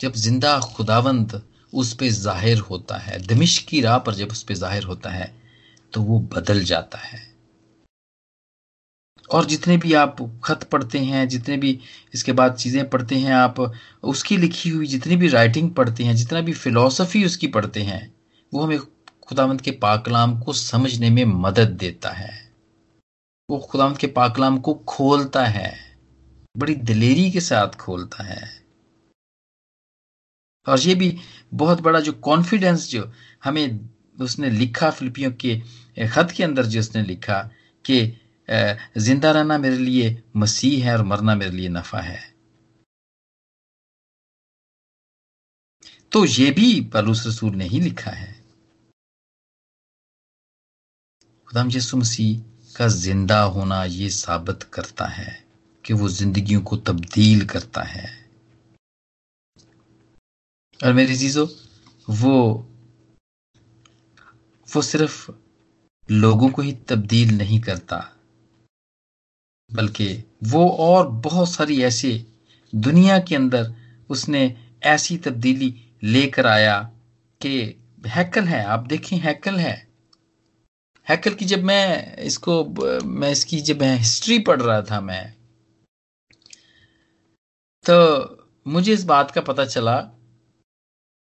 जब 0.00 0.12
ज़िंदा 0.14 0.58
खुदावंत 0.68 1.34
उस 1.72 1.92
पर 1.94 2.08
ज़ाहिर 2.08 2.58
होता 2.60 2.96
है। 2.98 3.18
दमिश 3.26 3.58
की 3.58 3.80
राह 3.80 3.98
पर 3.98 4.14
जब 4.14 4.30
उस 4.30 4.42
पर 4.42 4.54
ज़ाहिर 4.54 4.84
होता 4.84 5.10
है 5.10 5.32
तो 5.92 6.02
वो 6.02 6.18
बदल 6.34 6.62
जाता 6.64 6.98
है। 6.98 7.20
और 9.28 9.44
जितने 9.44 9.76
भी 9.76 9.92
आप 9.94 10.16
खत 10.44 10.62
पढ़ते 10.62 10.98
हैं, 10.98 11.28
जितने 11.28 11.56
भी 11.56 11.78
इसके 12.14 12.32
बाद 12.32 12.54
चीज़ें 12.54 12.88
पढ़ते 12.90 13.14
हैं, 13.14 13.32
आप 13.32 13.60
उसकी 14.04 14.36
लिखी 14.36 14.70
हुई 14.70 14.86
जितनी 14.86 15.16
भी 15.16 15.28
राइटिंग 15.28 15.70
पढ़ते 15.70 16.04
हैं, 16.04 16.14
जितना 16.16 16.40
भी 16.40 16.52
फिलॉसफी 16.52 17.24
उसकी 17.24 17.46
पढ़ते 17.46 17.82
हैं, 17.82 18.14
वो 18.52 18.62
हमें 18.62 18.78
खुदावंत 18.78 19.60
के 19.60 19.70
पाकलाम 19.70 20.38
को 20.40 20.52
समझने 20.52 21.10
में 21.10 21.24
मदद 21.24 21.68
देता 21.80 22.10
है। 22.10 22.32
वो 23.48 23.58
खुदावंत 23.60 23.98
के 23.98 24.06
पाकलाम 24.08 24.58
को 24.58 24.74
खोलता 24.88 25.44
है, 25.46 25.72
बड़ी 26.54 26.74
दिलेरी 26.74 27.30
के 27.30 27.40
साथ 27.40 27.76
खोलता 27.76 28.24
है। 28.24 28.61
और 30.66 30.80
ये 30.80 30.94
भी 30.94 31.16
बहुत 31.54 31.80
बड़ा 31.80 32.00
जो 32.00 32.12
कॉन्फिडेंस 32.12 32.88
जो 32.90 33.10
हमें 33.44 33.88
उसने 34.20 34.50
लिखा 34.50 34.90
फिलिपियों 34.90 35.30
के 35.32 35.60
खत 36.08 36.34
के 36.36 36.44
अंदर 36.44 36.66
जो 36.66 36.80
उसने 36.80 37.02
लिखा 37.02 37.40
कि 37.84 38.00
ज़िंदा 38.98 39.30
रहना 39.30 39.58
मेरे 39.58 39.76
लिए 39.78 40.22
मसीह 40.36 40.84
है 40.84 40.96
और 40.96 41.04
मरना 41.04 41.34
मेरे 41.34 41.50
लिए 41.50 41.68
नफा 41.68 42.00
है। 42.00 42.20
तो 46.12 46.24
ये 46.24 46.50
भी 46.50 46.80
पलूस 46.94 47.26
रसूल 47.26 47.54
ने 47.56 47.64
ही 47.64 47.80
लिखा 47.80 48.10
है। 48.10 48.32
खुदाम 51.48 51.70
यसु 51.70 51.96
मसीह 51.96 52.40
का 52.76 52.88
ज़िंदा 52.88 53.40
होना 53.42 53.84
ये 53.84 54.08
साबित 54.10 54.62
करता 54.62 55.06
है 55.06 55.44
कि 55.84 55.94
वो 55.94 56.08
जिंदगियों 56.08 56.60
को 56.62 56.76
तब्दील 56.76 57.46
करता 57.46 57.82
है। 57.82 58.21
और 60.80 60.92
मेरी 60.92 61.16
चीज़ों 61.16 61.46
वो 62.08 62.38
वो 64.68 64.82
सिर्फ़ 64.82 65.30
लोगों 66.08 66.48
को 66.48 66.62
ही 66.62 66.72
तब्दील 66.88 67.36
नहीं 67.38 67.60
करता 67.60 67.98
बल्कि 69.70 70.08
वो 70.44 70.68
और 70.80 71.08
बहुत 71.08 71.50
सारी 71.50 71.82
ऐसे 71.82 72.12
दुनिया 72.72 73.18
के 73.18 73.34
अंदर 73.34 73.74
उसने 74.10 74.42
ऐसी 74.84 75.16
तब्दीली 75.16 75.74
लेकर 76.02 76.46
आया 76.46 76.80
कि 77.40 77.52
हैकल 78.06 78.44
है 78.44 78.64
आप 78.64 78.86
देखें 78.86 79.16
हैकल 79.16 79.56
है 79.56 79.74
हैकल 81.06 81.34
की 81.34 81.44
जब 81.44 81.62
मैं 81.62 82.16
इसको 82.16 82.64
मैं 83.04 83.30
इसकी 83.30 83.60
जब 83.60 83.80
मैं 83.80 83.96
हिस्ट्री 83.98 84.38
पढ़ 84.38 84.60
रहा 84.60 84.80
था 84.82 85.00
मैं 85.00 85.24
तो 87.84 87.96
मुझे 88.66 88.92
इस 88.92 89.04
बात 89.04 89.30
का 89.30 89.40
पता 89.40 89.64
चला 89.64 89.96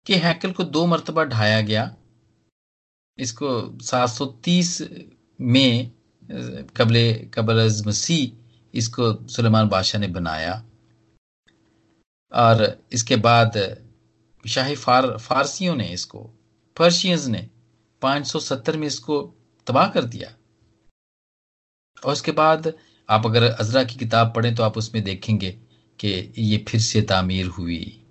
कि 0.07 0.15
हैकल 0.15 0.51
को 0.51 0.63
दो 0.63 0.85
मरतबा 0.85 1.23
ढाया 1.23 1.61
गया। 1.61 1.95
इसको 3.17 3.77
730 3.81 4.81
में, 5.41 5.91
कबले 6.77 7.13
कबल 7.13 7.83
मसीह 7.87 8.31
इसको 8.77 9.27
सुलेमान 9.27 9.67
बादशाह 9.67 10.01
ने 10.01 10.07
बनाया। 10.07 10.65
और 12.33 12.83
इसके 12.91 13.15
बाद 13.15 13.77
शाही 14.47 14.75
फार, 14.75 15.17
फारसियों 15.17 15.75
ने 15.75 15.87
इसको, 15.89 16.19
पर्शियंस 16.77 17.27
ने 17.27 17.49
570 18.01 18.75
में 18.75 18.87
इसको 18.87 19.35
तबाह 19.67 19.89
कर 19.89 20.03
दिया। 20.03 20.35
और 22.05 22.13
उसके 22.13 22.31
बाद 22.31 22.73
आप 23.09 23.25
अगर 23.25 23.43
अजरा 23.43 23.83
की 23.83 23.95
किताब 23.95 24.33
पढ़ें 24.35 24.55
तो 24.55 24.63
आप 24.63 24.77
उसमें 24.77 25.03
देखेंगे 25.03 25.51
कि 25.99 26.33
ये 26.37 26.65
फिर 26.67 26.81
से 26.81 27.01
तामीर 27.01 27.45
हुई। 27.45 28.06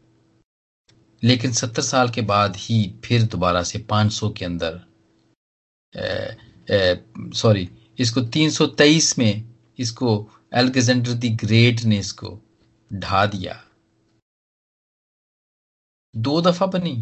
लेकिन 1.26 1.52
सत्तर 1.52 1.82
साल 1.82 2.10
के 2.10 2.22
बाद 2.24 2.56
ही 2.56 2.78
फिर 3.04 3.22
दोबारा 3.24 3.62
से 3.62 3.78
500 3.90 4.32
के 4.38 4.44
अंदर 4.44 4.80
सॉरी 7.34 7.68
इसको 7.98 8.20
323 8.28 9.18
में 9.18 9.44
इसको 9.78 10.10
एल्गजेंडर 10.54 11.12
दी 11.14 11.28
ग्रेट 11.36 11.80
ने 11.84 11.98
इसको 11.98 12.38
ढा 12.90 13.24
दिया। 13.26 13.62
दो 16.14 16.40
दफ़ा 16.40 16.66
बनी, 16.66 16.94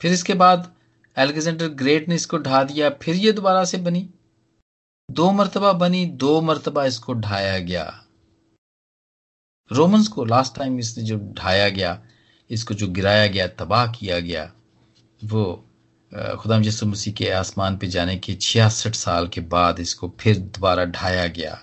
फिर 0.00 0.12
इसके 0.12 0.34
बाद 0.34 0.72
एलेक्जेंडर 1.16 1.68
ग्रेट 1.74 2.08
ने 2.08 2.14
इसको 2.14 2.38
ढा 2.38 2.62
दिया, 2.64 2.90
फिर 2.92 3.14
ये 3.14 3.32
दोबारा 3.32 3.64
से 3.64 3.78
बनी। 3.78 4.08
दो 5.08 5.30
मरतबा 5.32 5.72
बनी, 5.74 6.04
दो 6.06 6.40
मरतबा 6.40 6.84
इसको 6.84 7.12
ढाया 7.14 7.58
गया। 7.60 7.84
रोमन्स 9.70 10.08
को 10.08 10.24
लास्ट 10.24 10.54
टाइम 10.54 10.78
इसने 10.78 11.04
जो 11.04 11.18
ढाया 11.38 11.68
गया 11.70 11.92
इसको 12.50 12.74
जो 12.74 12.86
गिराया 12.88 13.26
गया, 13.26 13.46
तबाह 13.48 13.86
किया 13.92 14.18
गया, 14.20 14.52
वो 15.22 15.64
खुदाम 16.40 16.62
यसु 16.64 16.86
मसीह 16.86 17.14
के 17.14 17.30
आसमान 17.30 17.76
पे 17.78 17.86
जाने 17.86 18.16
के 18.16 18.34
छियासठ 18.34 18.94
साल 18.94 19.28
के 19.28 19.40
बाद 19.54 19.80
इसको 19.80 20.14
फिर 20.20 20.36
दोबारा 20.36 20.84
ढाया 20.84 21.26
गया। 21.28 21.58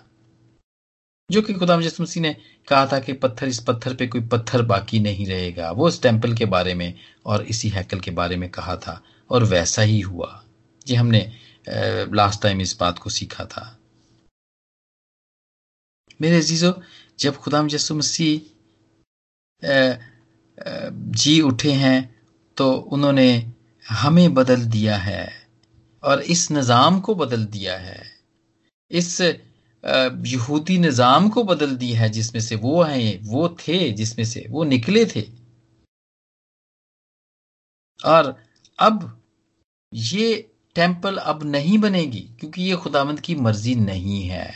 जो 1.30 1.42
कि 1.42 1.54
खुदाम 1.54 1.82
यसु 1.82 2.04
मसीह 2.04 2.24
ने 2.24 2.36
कहा 2.68 2.86
था 2.88 3.00
कि 3.00 3.14
पत्थर, 3.14 3.48
इस 3.48 3.60
पत्थर 3.64 3.94
पे 3.96 4.08
कोई 4.08 4.22
पत्थर 4.28 4.62
बाकी 4.64 5.00
नहीं 5.00 5.26
रहेगा। 5.28 5.72
वो 5.72 5.88
इस 5.90 6.02
टेंपल 6.02 6.34
के 6.34 6.46
बारे 6.46 6.74
में 6.74 6.94
और 7.26 7.44
इसी 7.46 7.70
हैकल 7.70 8.00
के 8.00 8.12
बारे 8.12 8.36
में 8.36 8.50
कहा 8.50 8.76
था 8.78 9.02
और 9.30 9.44
वैसा 9.44 9.82
ही 9.82 10.00
हुआ। 10.02 10.44
जी, 10.88 10.96
हमने 10.96 11.32
लास्ट 11.70 12.42
टाइम 12.42 12.62
इस 12.62 12.78
बात 12.80 13.00
को 13.00 13.10
सीखा 13.10 13.46
था। 13.46 13.66
मेरे 16.22 16.38
अजीजों, 16.38 16.74
जब 17.20 17.36
खुदाम 17.36 17.68
यसु 17.72 17.96
मसीह 17.96 18.40
जी 21.16 21.40
उठे 21.44 21.72
हैं 21.74 22.00
तो 22.58 22.72
उन्होंने 22.74 23.30
हमें 23.86 24.34
बदल 24.34 24.66
दिया 24.68 24.98
है 24.98 25.28
और 26.04 26.22
इस 26.24 26.50
निज़ाम 26.52 27.00
को 27.00 27.16
बदल 27.16 27.46
दिया 27.48 27.78
है। 27.80 28.04
इस 28.92 29.20
यहूदी 29.22 30.78
निज़ाम 30.78 31.30
को 31.30 31.44
बदल 31.44 31.76
दिया 31.76 32.00
है, 32.00 32.10
जिसमें 32.10 32.42
से 32.42 32.56
वो 32.58 32.82
हैं 32.84 33.20
वो 33.24 33.48
थे, 33.60 33.92
जिसमें 33.92 34.26
से 34.26 34.46
वो 34.50 34.64
निकले 34.64 35.06
थे। 35.06 35.22
और 38.00 38.36
अब 38.80 39.22
ये 39.94 40.50
टेंपल 40.76 41.18
अब 41.18 41.44
नहीं 41.46 41.78
बनेगी, 41.80 42.22
क्योंकि 42.40 42.62
ये 42.62 42.76
खुदावंद 42.76 43.20
की 43.20 43.36
मर्ज़ी 43.38 43.76
नहीं 43.76 44.22
है। 44.24 44.54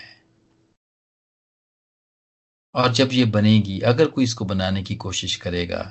और 2.76 2.92
जब 2.94 3.10
ये 3.14 3.26
बनेगी, 3.28 3.80
अगर 3.82 4.08
कोई 4.08 4.24
इसको 4.24 4.46
बनाने 4.46 4.84
की 4.84 4.96
कोशिश 4.98 5.36
करेगा 5.38 5.82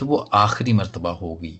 तो 0.00 0.06
वो 0.06 0.16
आखिरी 0.16 0.72
मरतबा 0.72 1.10
होगी। 1.12 1.58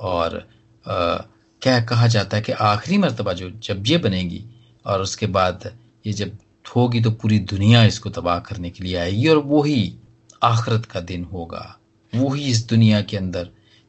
और 0.00 0.36
आ, 0.84 1.16
क्या 1.62 1.80
कहा 1.84 2.06
जाता 2.06 2.36
है 2.36 2.42
कि 2.42 2.52
आखिरी 2.52 2.98
मरतबा 2.98 3.32
जो 3.32 3.50
जब 3.50 3.86
ये 3.86 3.98
बनेगी 3.98 4.44
और 4.84 5.02
उसके 5.02 5.26
बाद 5.28 5.72
ये 6.06 6.12
जब 6.12 6.36
होगी 6.76 7.00
तो 7.00 7.10
पूरी 7.12 7.38
दुनिया 7.38 7.84
इसको 7.84 8.10
तबाह 8.10 8.38
करने 8.38 8.70
के 8.70 8.84
लिए 8.84 8.96
आएगी 8.96 9.28
और 9.28 9.36
वही 9.46 9.98
आखरत 10.42 10.84
का 10.86 11.00
दिन 11.00 11.24
होगा। 11.24 11.78
वही 12.12 12.50
इस 12.50 12.66
दुनिया 12.66 13.00
के 13.02 13.16
अंदर 13.16 13.48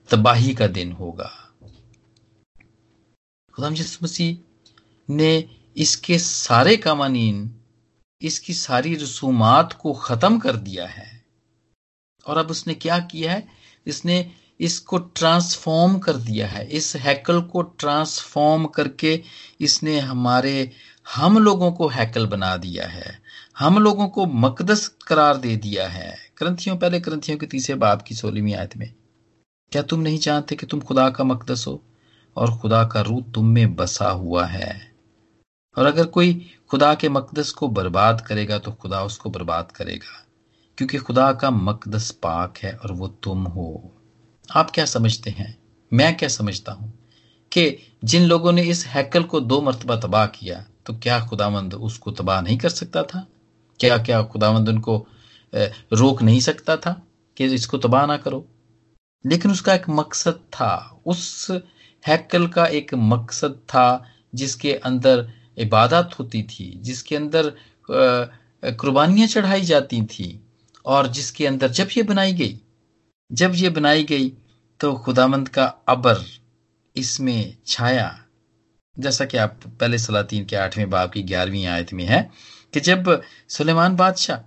तबाही 0.09 0.53
का 0.53 0.67
दिन 0.67 0.91
होगा। 0.91 1.29
खुदाम 3.53 3.73
मसीह 4.03 4.37
ने 5.09 5.31
इसके 5.77 6.17
सारे 6.19 6.75
कवानीन 6.77 7.49
इसकी 8.21 8.53
सारी 8.53 8.95
रसूमात 8.95 9.73
को 9.73 9.93
ख़त्म 9.93 10.39
कर 10.39 10.55
दिया 10.57 10.87
है। 10.87 11.07
और 12.25 12.37
अब 12.37 12.51
उसने 12.51 12.73
क्या 12.73 12.99
किया 12.99 13.33
है? 13.33 13.47
इसने 13.89 14.25
इसको 14.59 14.97
ट्रांसफॉर्म 14.97 15.97
कर 15.99 16.15
दिया 16.15 16.47
है। 16.47 16.65
इस 16.67 16.95
हैकल 16.95 17.41
को 17.41 17.61
ट्रांसफॉर्म 17.61 18.65
करके 18.65 19.21
इसने 19.61 19.99
हमारे, 19.99 20.71
हम 21.07 21.37
लोगों 21.37 21.71
को 21.71 21.87
हैकल 21.87 22.25
बना 22.27 22.55
दिया 22.57 22.87
है। 22.87 23.17
हम 23.59 23.77
लोगों 23.79 24.07
को 24.07 24.25
मकदस 24.25 24.87
करार 25.07 25.37
दे 25.37 25.55
दिया 25.57 25.87
है। 25.87 26.15
ग्रंथियों, 26.37 26.77
पहले 26.77 26.99
ग्रंथियों 26.99 27.37
के 27.37 27.45
तीसरे 27.45 27.75
बाप 27.75 28.01
की 28.01 28.15
सोलहवीं 28.15 28.55
आयत 28.55 28.77
में, 28.77 28.93
क्या 29.71 29.81
तुम 29.81 29.99
नहीं 29.99 30.19
जानते 30.19 30.55
कि 30.55 30.65
तुम 30.65 30.79
खुदा 30.79 31.09
का 31.09 31.23
मकदस 31.23 31.65
हो? 31.67 31.81
और 32.35 32.57
खुदा 32.57 32.83
का 32.83 33.01
रूह 33.01 33.21
तुम 33.35 33.45
में 33.45 33.75
बसा 33.75 34.09
हुआ 34.09 34.45
है। 34.45 34.91
और 35.77 35.85
अगर 35.85 36.05
कोई 36.05 36.49
खुदा 36.69 36.93
के 36.93 37.09
मकदस 37.09 37.51
को 37.51 37.67
बर्बाद 37.67 38.21
करेगा 38.21 38.57
तो 38.57 38.71
खुदा 38.71 39.03
उसको 39.03 39.29
बर्बाद 39.29 39.71
करेगा। 39.71 40.25
क्योंकि 40.79 40.97
खुदा 40.97 41.31
का 41.33 41.49
मकदस 41.51 42.09
पाक 42.23 42.57
है 42.57 42.71
और 42.73 42.91
वो 42.91 43.07
तुम 43.23 43.43
हो। 43.45 43.95
आप 44.49 44.69
क्या 44.71 44.85
समझते 44.85 45.29
हैं? 45.29 45.57
मैं 45.91 46.15
क्या 46.17 46.29
समझता 46.29 46.71
हूँ? 46.71 46.91
कि 47.51 47.77
जिन 48.03 48.23
लोगों 48.23 48.51
ने 48.51 48.63
इस 48.63 48.85
हैकल 48.87 49.23
को 49.23 49.39
दो 49.41 49.59
मरतबा 49.61 49.95
तबाह 49.95 50.25
किया 50.27 50.63
तो 50.85 50.93
क्या 50.93 51.19
खुदावंद 51.27 51.73
उसको 51.73 52.11
तबाह 52.11 52.41
नहीं 52.41 52.57
कर 52.57 52.69
सकता 52.69 53.03
था? 53.03 53.25
क्या 53.79 53.97
क्या 53.97 54.21
खुदावंद 54.23 54.69
उनको 54.69 54.97
रोक 55.53 56.21
नहीं 56.21 56.39
सकता 56.39 56.77
था 56.77 57.01
कि 57.37 57.45
इसको 57.45 57.77
तबाह 57.77 58.05
ना 58.05 58.17
करो? 58.17 58.45
लेकिन 59.25 59.51
उसका 59.51 59.73
एक 59.73 59.89
मकसद 59.91 60.39
था। 60.53 61.01
उस 61.05 61.47
हैकल 62.03 62.47
का 62.47 62.65
एक 62.65 62.93
मकसद 62.95 63.61
था 63.69 64.03
जिसके 64.35 64.73
अंदर 64.75 65.29
इबादत 65.57 66.19
होती 66.19 66.43
थी, 66.43 66.73
जिसके 66.79 67.15
अंदर 67.15 67.55
कुर्बानियाँ 67.89 69.27
चढ़ाई 69.27 69.61
जाती 69.61 70.01
थी। 70.03 70.39
और 70.85 71.07
जिसके 71.07 71.47
अंदर 71.47 71.69
जब 71.71 71.89
ये 71.97 72.03
बनाई 72.03 72.33
गई, 72.33 72.59
जब 73.31 73.51
ये 73.55 73.69
बनाई 73.69 74.03
गई 74.03 74.29
तो 74.79 74.93
खुदामंद 74.95 75.49
का 75.49 75.65
अबर 75.89 76.23
इसमें 76.95 77.55
छाया। 77.67 78.09
जैसा 78.97 79.25
कि 79.25 79.37
आप 79.37 79.59
पहले 79.79 79.97
सलातीन 79.97 80.45
के 80.45 80.55
आठवें 80.55 80.89
बाब 80.89 81.11
की 81.11 81.23
ग्यारहवीं 81.23 81.65
आयत 81.67 81.93
में 81.93 82.03
है 82.05 82.21
कि 82.73 82.79
जब 82.79 83.21
सुलेमान 83.49 83.95
बादशाह, 83.95 84.39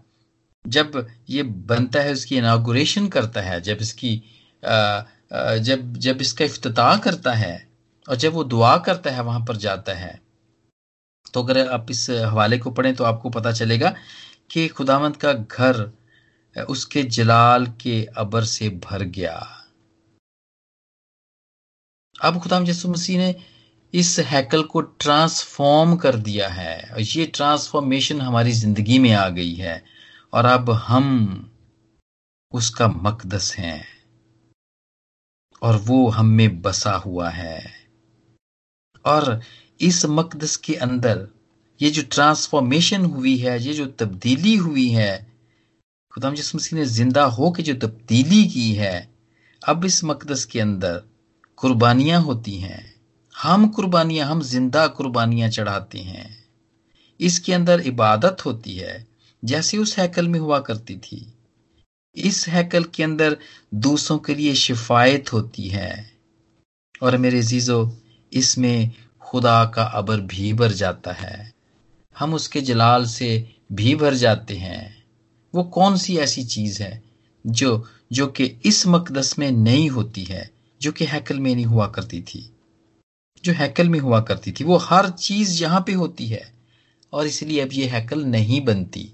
जब 0.65 1.07
ये 1.31 1.43
बनता 1.43 2.01
है, 2.01 2.13
उसकी 2.13 2.37
इनाग्रेशन 2.37 3.09
करता 3.09 3.41
है, 3.41 3.61
जब 3.61 3.79
इसकी 3.81 4.23
जब 4.63 5.95
जब 5.97 6.21
इसका 6.21 6.45
इफ्तः 6.45 6.97
करता 6.97 7.33
है 7.33 7.69
और 8.09 8.17
जब 8.17 8.33
वो 8.33 8.45
दुआ 8.45 8.77
करता 8.79 9.11
है, 9.11 9.23
वहाँ 9.23 9.45
पर 9.47 9.57
जाता 9.57 9.93
है। 9.95 10.21
तो 11.35 11.43
अगर 11.43 11.69
आप 11.69 11.87
इस 11.91 12.09
हवाले 12.11 12.59
को 12.59 12.71
पढ़ें 12.71 12.95
तो 12.95 13.05
आपको 13.05 13.31
पता 13.31 13.53
चलेगा 13.53 13.95
कि 14.51 14.67
खुदामंद 14.69 15.17
का 15.17 15.33
घर 15.33 15.91
उसके 16.57 17.03
जलाल 17.03 17.67
के 17.67 18.05
अबर 18.05 18.45
से 18.45 18.69
भर 18.85 19.03
गया। 19.03 19.35
अब 22.23 22.41
खुदाम 22.43 22.67
यसु 22.67 22.89
मसीह 22.89 23.19
ने 23.19 23.35
इस 23.95 24.19
हैकल 24.21 24.63
को 24.63 24.81
ट्रांसफॉर्म 24.81 25.97
कर 25.97 26.17
दिया 26.17 26.49
है 26.49 26.91
और 26.93 27.01
ये 27.01 27.27
ट्रांसफॉर्मेशन 27.27 28.21
हमारी 28.21 28.53
ज़िंदगी 28.53 28.99
में 28.99 29.13
आ 29.13 29.29
गई 29.29 29.55
है 29.55 29.83
और 30.33 30.45
अब 30.45 30.71
हम 30.71 31.09
उसका 32.53 32.89
मकदस 32.89 33.55
हैं 33.57 33.85
और 35.63 35.77
वो 35.77 36.09
हम 36.09 36.27
में 36.27 36.61
बसा 36.63 36.93
हुआ 36.97 37.29
है। 37.31 37.61
और 39.05 39.41
इस 39.81 40.05
मकदस 40.07 40.57
के 40.57 40.75
अंदर 40.75 41.29
ये 41.81 41.91
जो 41.91 42.03
ट्रांसफॉर्मेशन 42.03 43.05
हुई 43.05 43.37
है, 43.37 43.61
ये 43.63 43.75
जो 43.75 43.87
तब्दीली 43.87 44.55
हुई 44.57 44.89
है 44.89 45.32
खुदाम 46.15 46.35
जिस 46.35 46.55
मसीह 46.55 46.79
ने 46.79 46.87
ज़िंदा 46.87 47.25
हो 47.25 47.51
के 47.51 47.63
जो 47.63 47.75
तब्दीली 47.75 48.45
की 48.45 48.73
है, 48.73 49.09
अब 49.69 49.85
इस 49.85 50.05
मकदस 50.05 50.45
के 50.45 50.61
अंदर 50.61 51.03
कुर्बानियाँ 51.57 52.21
होती 52.21 52.57
हैं। 52.57 52.95
हम 53.39 53.69
कुर्बानियाँ, 53.69 54.29
हम 54.29 54.43
ज़िंदा 54.43 54.87
कुर्बानियाँ 54.87 55.49
चढ़ाते 55.49 55.99
हैं। 55.99 56.45
इसके 57.21 57.53
अंदर 57.53 57.81
इबादत 57.81 58.37
होती 58.47 58.77
है, 58.77 59.07
जैसे 59.45 59.79
उस 59.79 59.99
हैकल 59.99 60.29
में 60.29 60.41
हुआ 60.41 60.59
करती 60.59 60.97
थी। 60.97 61.33
इस 62.17 62.49
हैकल 62.49 62.85
के 62.85 63.03
अंदर 63.03 63.37
दूसरों 63.75 64.19
के 64.19 64.35
लिए 64.35 64.55
शिफायत 64.55 65.33
होती 65.33 65.69
है। 65.69 66.13
और 67.03 67.17
मेरे 67.17 67.43
जीजो 67.43 67.97
इसमें 68.33 68.91
खुदा 69.21 69.65
का 69.65 69.83
अबर 69.83 70.21
भी 70.21 70.53
भर 70.53 70.73
जाता 70.73 71.13
है। 71.13 71.53
हम 72.19 72.35
उसके 72.35 72.61
जलाल 72.61 73.07
से 73.07 73.55
भी 73.73 73.95
भर 73.95 74.15
जाते 74.15 74.57
हैं। 74.57 75.02
वो 75.55 75.63
कौन 75.65 75.97
सी 75.97 76.17
ऐसी 76.19 76.43
चीज़ 76.45 76.83
है 76.83 77.03
जो 77.45 77.85
जो 78.13 78.27
कि 78.29 78.45
इस 78.67 78.87
मकदस 78.87 79.39
में 79.39 79.51
नहीं 79.51 79.89
होती 79.91 80.23
है, 80.25 80.51
जो 80.81 80.93
कि 80.93 81.05
हैकल 81.05 81.39
में 81.39 81.55
नहीं 81.55 81.65
हुआ 81.67 81.87
करती 81.87 82.21
थी? 82.23 82.49
जो 83.45 83.53
हैकल 83.53 83.89
में 83.89 83.99
हुआ 84.01 84.21
करती 84.21 84.53
थी। 84.53 84.65
वो 84.65 84.77
हर 84.79 85.09
चीज़ 85.11 85.63
यहाँ 85.63 85.81
पे 85.87 85.93
होती 85.93 86.27
है 86.27 86.43
और 87.13 87.27
इसलिए 87.27 87.61
अब 87.61 87.73
ये 87.73 87.87
हैकल 87.87 88.25
नहीं 88.25 88.61
बनती। 88.65 89.09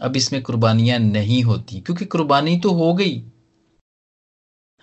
अब 0.00 0.16
इसमें 0.16 0.42
कुर्बानियाँ 0.42 0.98
नहीं 0.98 1.42
होती, 1.42 1.80
क्योंकि 1.80 2.04
कुर्बानी 2.04 2.58
तो 2.60 2.72
हो 2.72 2.92
गई। 2.94 3.22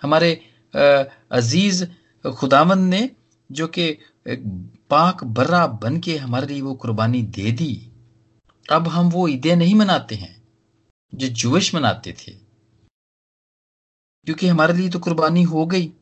हमारे 0.02 0.32
अज़ीज़ 0.74 1.84
खुदावन 2.24 2.78
ने 2.84 3.08
जो 3.50 3.66
कि 3.68 3.90
पाक 4.90 5.24
बर्रा 5.24 5.66
बन 5.82 5.98
के 6.00 6.16
हमारे 6.16 6.46
लिए 6.46 6.60
वो 6.62 6.74
कुर्बानी 6.74 7.22
दे 7.22 7.52
दी 7.52 7.74
अब 8.66 8.88
हम 8.88 9.10
वो 9.10 9.26
ईदें 9.28 9.54
नहीं 9.56 9.74
मनाते 9.74 10.14
हैं। 10.14 10.35
जो 11.14 11.28
जुविश 11.28 11.74
मनाते 11.74 12.12
थे। 12.12 12.32
क्योंकि 14.24 14.48
हमारे 14.48 14.74
लिए 14.74 14.90
तो 14.90 14.98
कुर्बानी 14.98 15.42
हो 15.42 15.66
गई। 15.66 15.92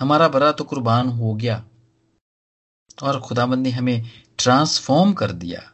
हमारा 0.00 0.28
बरा 0.28 0.52
तो 0.52 0.64
कुर्बान 0.64 1.08
हो 1.08 1.34
गया। 1.34 1.68
और 3.02 3.20
खुदाबंद 3.20 3.58
ने 3.58 3.70
हमें 3.70 4.10
ट्रांसफॉर्म 4.38 5.12
कर 5.12 5.32
दिया। 5.32 5.72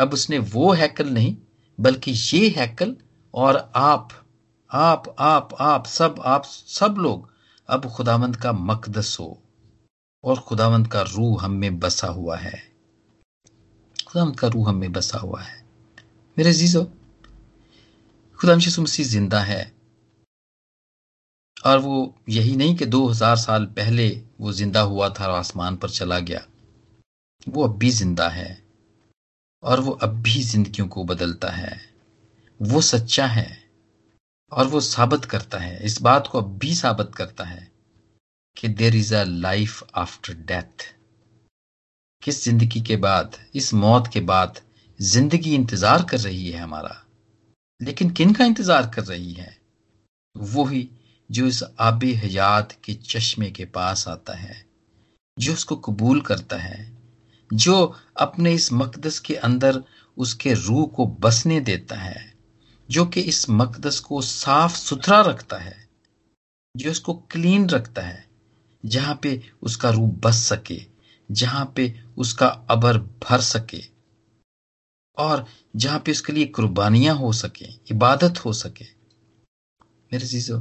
अब 0.00 0.12
उसने 0.12 0.38
वो 0.38 0.72
हैकल 0.72 1.08
नहीं, 1.08 1.36
बल्कि 1.80 2.10
ये 2.10 2.48
हैकल 2.48 2.96
और 3.34 3.72
आप 3.76 4.22
आप 4.70 5.16
आप 5.18 5.54
आप, 5.60 5.86
सब 5.86 6.14
आप, 6.24 6.44
सब 6.44 6.94
लोग 6.98 7.32
अब 7.68 7.92
खुदावंद 7.92 8.36
का 8.36 8.52
मकदस 8.52 9.16
हो। 9.20 9.42
और 10.24 10.40
खुदावंद 10.40 10.88
का 10.88 11.02
रूह 11.02 11.44
हम 11.44 11.50
में 11.50 11.78
बसा 11.78 12.06
हुआ 12.06 12.36
है। 12.36 12.76
खुदावंत 14.08 14.40
का 14.40 14.48
रूह 14.48 14.68
हम 14.68 14.76
में 14.76 14.92
बसा 14.92 15.18
हुआ 15.18 15.42
है। 15.42 15.68
मेरे 16.38 16.52
जीजो 16.52 16.92
खुदा 18.38 18.54
मसीह 18.56 19.06
ज़िंदा 19.06 19.40
है। 19.40 19.62
और 21.66 21.78
वो 21.78 22.14
यही 22.28 22.56
नहीं 22.56 22.74
कि 22.76 22.86
2000 22.86 23.36
साल 23.36 23.66
पहले 23.66 24.08
वो 24.40 24.52
ज़िंदा 24.52 24.80
हुआ 24.80 25.08
था 25.10 25.26
और 25.26 25.30
आसमान 25.30 25.76
पर 25.76 25.90
चला 25.90 26.18
गया। 26.20 26.42
वो 27.46 27.64
अब 27.64 27.76
भी 27.78 27.90
ज़िंदा 27.90 28.28
है 28.28 28.48
और 29.62 29.80
वो 29.80 29.92
अब 29.92 30.20
भी 30.22 30.42
जिंदगियों 30.42 30.88
को 30.88 31.04
बदलता 31.04 31.48
है। 31.48 31.80
वो 32.60 32.80
सच्चा 32.80 33.26
है 33.26 33.48
और 34.52 34.66
वो 34.66 34.80
साबित 34.80 35.24
करता 35.24 35.58
है। 35.58 35.84
इस 35.84 36.00
बात 36.02 36.26
को 36.26 36.38
अब 36.38 36.58
भी 36.58 36.74
साबित 36.74 37.14
करता 37.14 37.44
है 37.44 37.70
कि 38.56 38.68
there 38.68 38.96
is 38.96 39.14
a 39.14 39.24
life 39.24 39.82
after 39.94 40.34
death 40.34 40.86
किस 42.22 42.44
ज़िंदगी 42.44 42.80
के 42.80 42.96
बाद, 42.96 43.36
इस 43.54 43.72
मौत 43.74 44.10
के 44.12 44.20
बाद 44.22 44.60
ज़िंदगी 45.00 45.54
इंतज़ार 45.54 46.04
कर 46.04 46.18
रही 46.18 46.50
है 46.50 46.60
हमारा। 46.60 47.05
लेकिन 47.82 48.10
किन 48.10 48.32
का 48.32 48.44
इंतज़ार 48.44 48.86
कर 48.86 49.04
रही 49.04 49.32
है? 49.32 49.58
वो 50.36 50.64
ही 50.64 50.88
जो 51.30 51.46
इस 51.46 51.62
आब 51.78 52.04
हयात 52.04 52.72
के 52.84 52.94
चश्मे 52.94 53.50
के 53.50 53.64
पास 53.64 54.08
आता 54.08 54.34
है, 54.34 54.66
जो 55.38 55.52
उसको 55.52 55.76
कबूल 55.76 56.20
करता 56.20 56.56
है, 56.56 56.98
जो 57.52 57.96
अपने 58.16 58.54
इस 58.54 58.72
मकदस 58.72 59.18
के 59.18 59.34
अंदर 59.34 59.82
उसके 60.16 60.54
रूह 60.54 60.86
को 60.86 61.06
बसने 61.06 61.60
देता 61.60 61.96
है, 61.96 62.34
जो 62.90 63.06
कि 63.06 63.20
इस 63.20 63.50
मकदस 63.50 64.00
को 64.00 64.22
साफ़ 64.22 64.76
सुथरा 64.76 65.20
रखता 65.20 65.56
है, 65.56 65.88
जो 66.76 66.90
उसको 66.90 67.14
क्लीन 67.14 67.68
रखता 67.68 68.02
है, 68.02 68.26
जहाँ 68.84 69.20
पे 69.22 69.42
उसका 69.62 69.90
रूह 69.90 70.10
बस 70.10 70.36
सके, 70.36 70.82
जहाँ 71.30 71.72
पे 71.76 72.00
उसका 72.16 72.46
अबर 72.46 72.98
भर 72.98 73.40
सके। 73.40 73.95
और 75.16 75.44
जहाँ 75.76 75.98
पे 76.06 76.12
उसके 76.12 76.32
लिए 76.32 76.46
कुर्बानियाँ 76.48 77.14
हो 77.16 77.32
सके, 77.34 77.66
इबादत 77.90 78.44
हो 78.44 78.52
सके। 78.54 78.84
मेरे 80.12 80.26
चीज़ों 80.26 80.60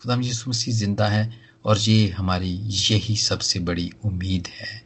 खुदाम 0.00 0.22
यीशु 0.22 0.50
मसीह 0.50 0.74
ज़िंदा 0.74 1.06
है 1.08 1.30
और 1.64 1.78
ये 1.78 2.08
हमारी 2.10 2.50
यही 2.50 3.16
सबसे 3.18 3.60
बड़ी 3.60 3.90
उम्मीद 4.04 4.48
है 4.50 4.82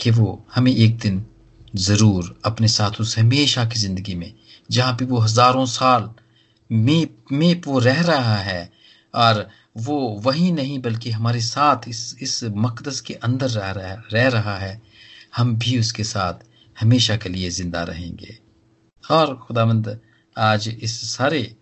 कि 0.00 0.10
वो 0.10 0.44
हमें 0.54 0.74
एक 0.74 0.98
दिन 0.98 1.24
ज़रूर 1.76 2.34
अपने 2.46 2.68
साथ 2.68 3.00
उस 3.00 3.16
हमेशा 3.18 3.64
की 3.64 3.78
ज़िंदगी 3.78 4.14
में, 4.14 4.32
जहाँ 4.70 4.92
पे 4.96 5.04
वो 5.04 5.18
हज़ारों 5.18 5.64
साल 5.66 6.10
में 6.70 7.08
में 7.32 7.60
वो 7.66 7.78
रह 7.78 8.00
रहा 8.02 8.36
है 8.38 8.70
और 9.14 9.48
वो 9.78 9.98
वही 10.24 10.50
नहीं 10.52 10.78
बल्कि 10.82 11.10
हमारे 11.10 11.40
साथ 11.40 11.88
इस 11.88 12.16
इस 12.22 12.42
मकदस 12.56 13.00
के 13.00 13.14
अंदर 13.14 13.48
रह 13.50 13.70
रहा 13.70 13.94
रह 14.12 14.28
रहा 14.28 14.56
है, 14.58 14.80
हम 15.36 15.56
भी 15.56 15.78
उसके 15.78 16.04
साथ 16.04 16.44
हमेशा 16.80 17.16
के 17.16 17.28
लिए 17.28 17.50
ज़िंदा 17.50 17.82
रहेंगे। 17.82 18.38
और 19.10 19.36
खुदामंद 19.38 20.00
आज 20.36 20.68
इस 20.68 21.16
सारे 21.16 21.56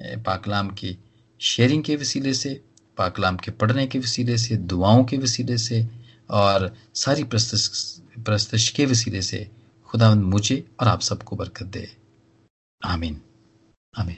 पाकलाम 0.00 0.70
की 0.70 0.98
शेयरिंग 1.40 1.84
के 1.84 1.96
वसीले 1.96 2.34
से, 2.34 2.64
पाकलाम 2.96 3.36
के 3.36 3.50
पढ़ने 3.50 3.86
के 3.86 3.98
वसीले 3.98 4.38
से, 4.38 4.56
दुआओं 4.56 5.04
के 5.04 5.18
वसीले 5.18 5.58
से, 5.58 5.86
और 6.30 6.76
सारी 6.94 7.24
प्रस्तश 7.24 8.68
के 8.68 8.86
वसीले 8.86 9.22
से, 9.22 9.50
खुदावंद 9.86 10.22
मुझे 10.22 10.68
और 10.80 10.88
आप 10.88 11.00
सबको 11.00 11.36
बरकत 11.36 11.66
दे। 11.66 11.96
आमीन। 12.84 13.20
आमीन। 13.98 14.16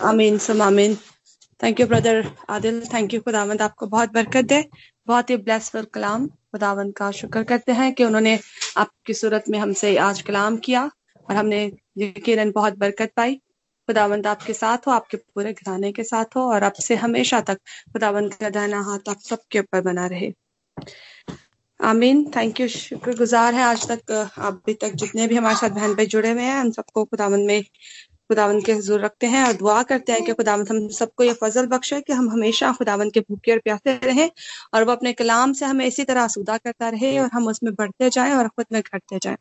आमीन 0.00 0.38
सुम 0.38 0.62
आमीन 0.62 0.94
thank 1.60 1.80
you 1.80 1.86
brother 1.86 2.28
Adil 2.50 2.80
thank 2.92 3.14
you 3.14 3.20
खुदावंद 3.20 3.62
आपको 3.62 3.86
बहुत 3.86 4.12
बरकत 4.12 4.44
दे 4.52 4.60
बहुत 5.08 5.30
ही 5.30 5.36
ब्लेसफुल 5.38 5.84
कलाम 5.94 6.26
खुदावंद 6.26 6.94
का 6.96 7.10
शुक्र 7.18 7.42
करते 7.50 7.72
हैं 7.72 7.92
कि 7.94 8.04
उन्होंने 8.04 8.38
आपकी 8.78 9.14
सूरत 9.14 9.48
में 9.48 9.58
हमसे 9.58 9.96
आज 10.00 10.22
कलाम 10.22 10.56
किया 10.66 10.84
और 11.28 11.36
हमने 11.36 11.60
यकीन 11.98 12.50
बहुत 12.52 12.78
बरकत 12.78 13.12
पाई 13.16 13.34
खुदावंद 13.88 14.26
आपके 14.26 14.52
साथ 14.54 14.86
हो 14.86 14.92
आपके 14.92 15.16
पूरे 15.18 15.52
घराने 15.52 15.92
के 15.92 16.04
साथ 16.04 16.36
हो 16.36 16.48
और 16.52 16.62
अब 16.62 16.82
से 16.82 16.96
हमेशा 16.96 17.40
तक 17.50 17.60
खुदावंद 17.92 18.34
का 18.34 18.50
दाना 18.50 18.80
हाथ 18.90 19.08
आप 19.10 19.20
सबके 19.24 19.60
ऊपर 19.60 19.80
बना 19.82 20.06
रहे 20.06 20.32
आमीन 21.80 22.24
थैंक 22.36 22.60
यू 22.60 22.68
शुक्रगुजार 22.70 23.54
है 23.54 23.62
आज 23.64 23.88
तक 23.90 24.10
अभी 24.40 24.74
तक 24.80 24.94
जितने 25.02 25.26
भी 25.26 25.36
हमारे 25.36 25.56
साथ 25.56 25.70
बहन 25.76 25.94
भाई 25.94 26.06
जुड़े 26.14 26.30
हुए 26.30 26.42
हैं 26.44 26.60
उन 26.60 26.70
सबको 26.72 27.04
खुदावंद 27.04 27.46
में 27.46 27.62
खुदावन 28.30 28.60
के 28.62 28.72
हजूर 28.72 29.00
रखते 29.00 29.26
हैं 29.26 29.44
और 29.46 29.52
दुआ 29.54 29.82
करते 29.84 30.12
हैं 30.12 30.24
कि 30.24 30.32
खुदावन 30.34 30.66
हम 30.70 30.88
सबको 30.98 31.24
ये 31.24 31.32
फजल 31.42 31.66
बख्शे 31.68 32.00
कि 32.00 32.12
हम 32.12 32.30
हमेशा 32.30 32.72
खुदावन 32.72 33.10
के 33.10 33.20
भूखे 33.20 33.52
और 33.52 33.58
प्यासे 33.64 33.96
रहें 34.04 34.28
और 34.74 34.84
वो 34.84 34.92
अपने 34.92 35.12
कलाम 35.14 35.52
से 35.52 35.64
हमें 35.66 35.86
इसी 35.86 36.04
तरह 36.04 36.22
आसूदा 36.22 36.56
करता 36.58 36.88
रहे 36.88 37.18
और 37.18 37.30
हम 37.32 37.48
उसमें 37.48 37.74
बढ़ते 37.74 38.10
जाएँ 38.10 38.34
और 38.34 38.48
खुद 38.48 38.66
में 38.72 38.82
घटते 38.82 39.18
जाएँ। 39.22 39.36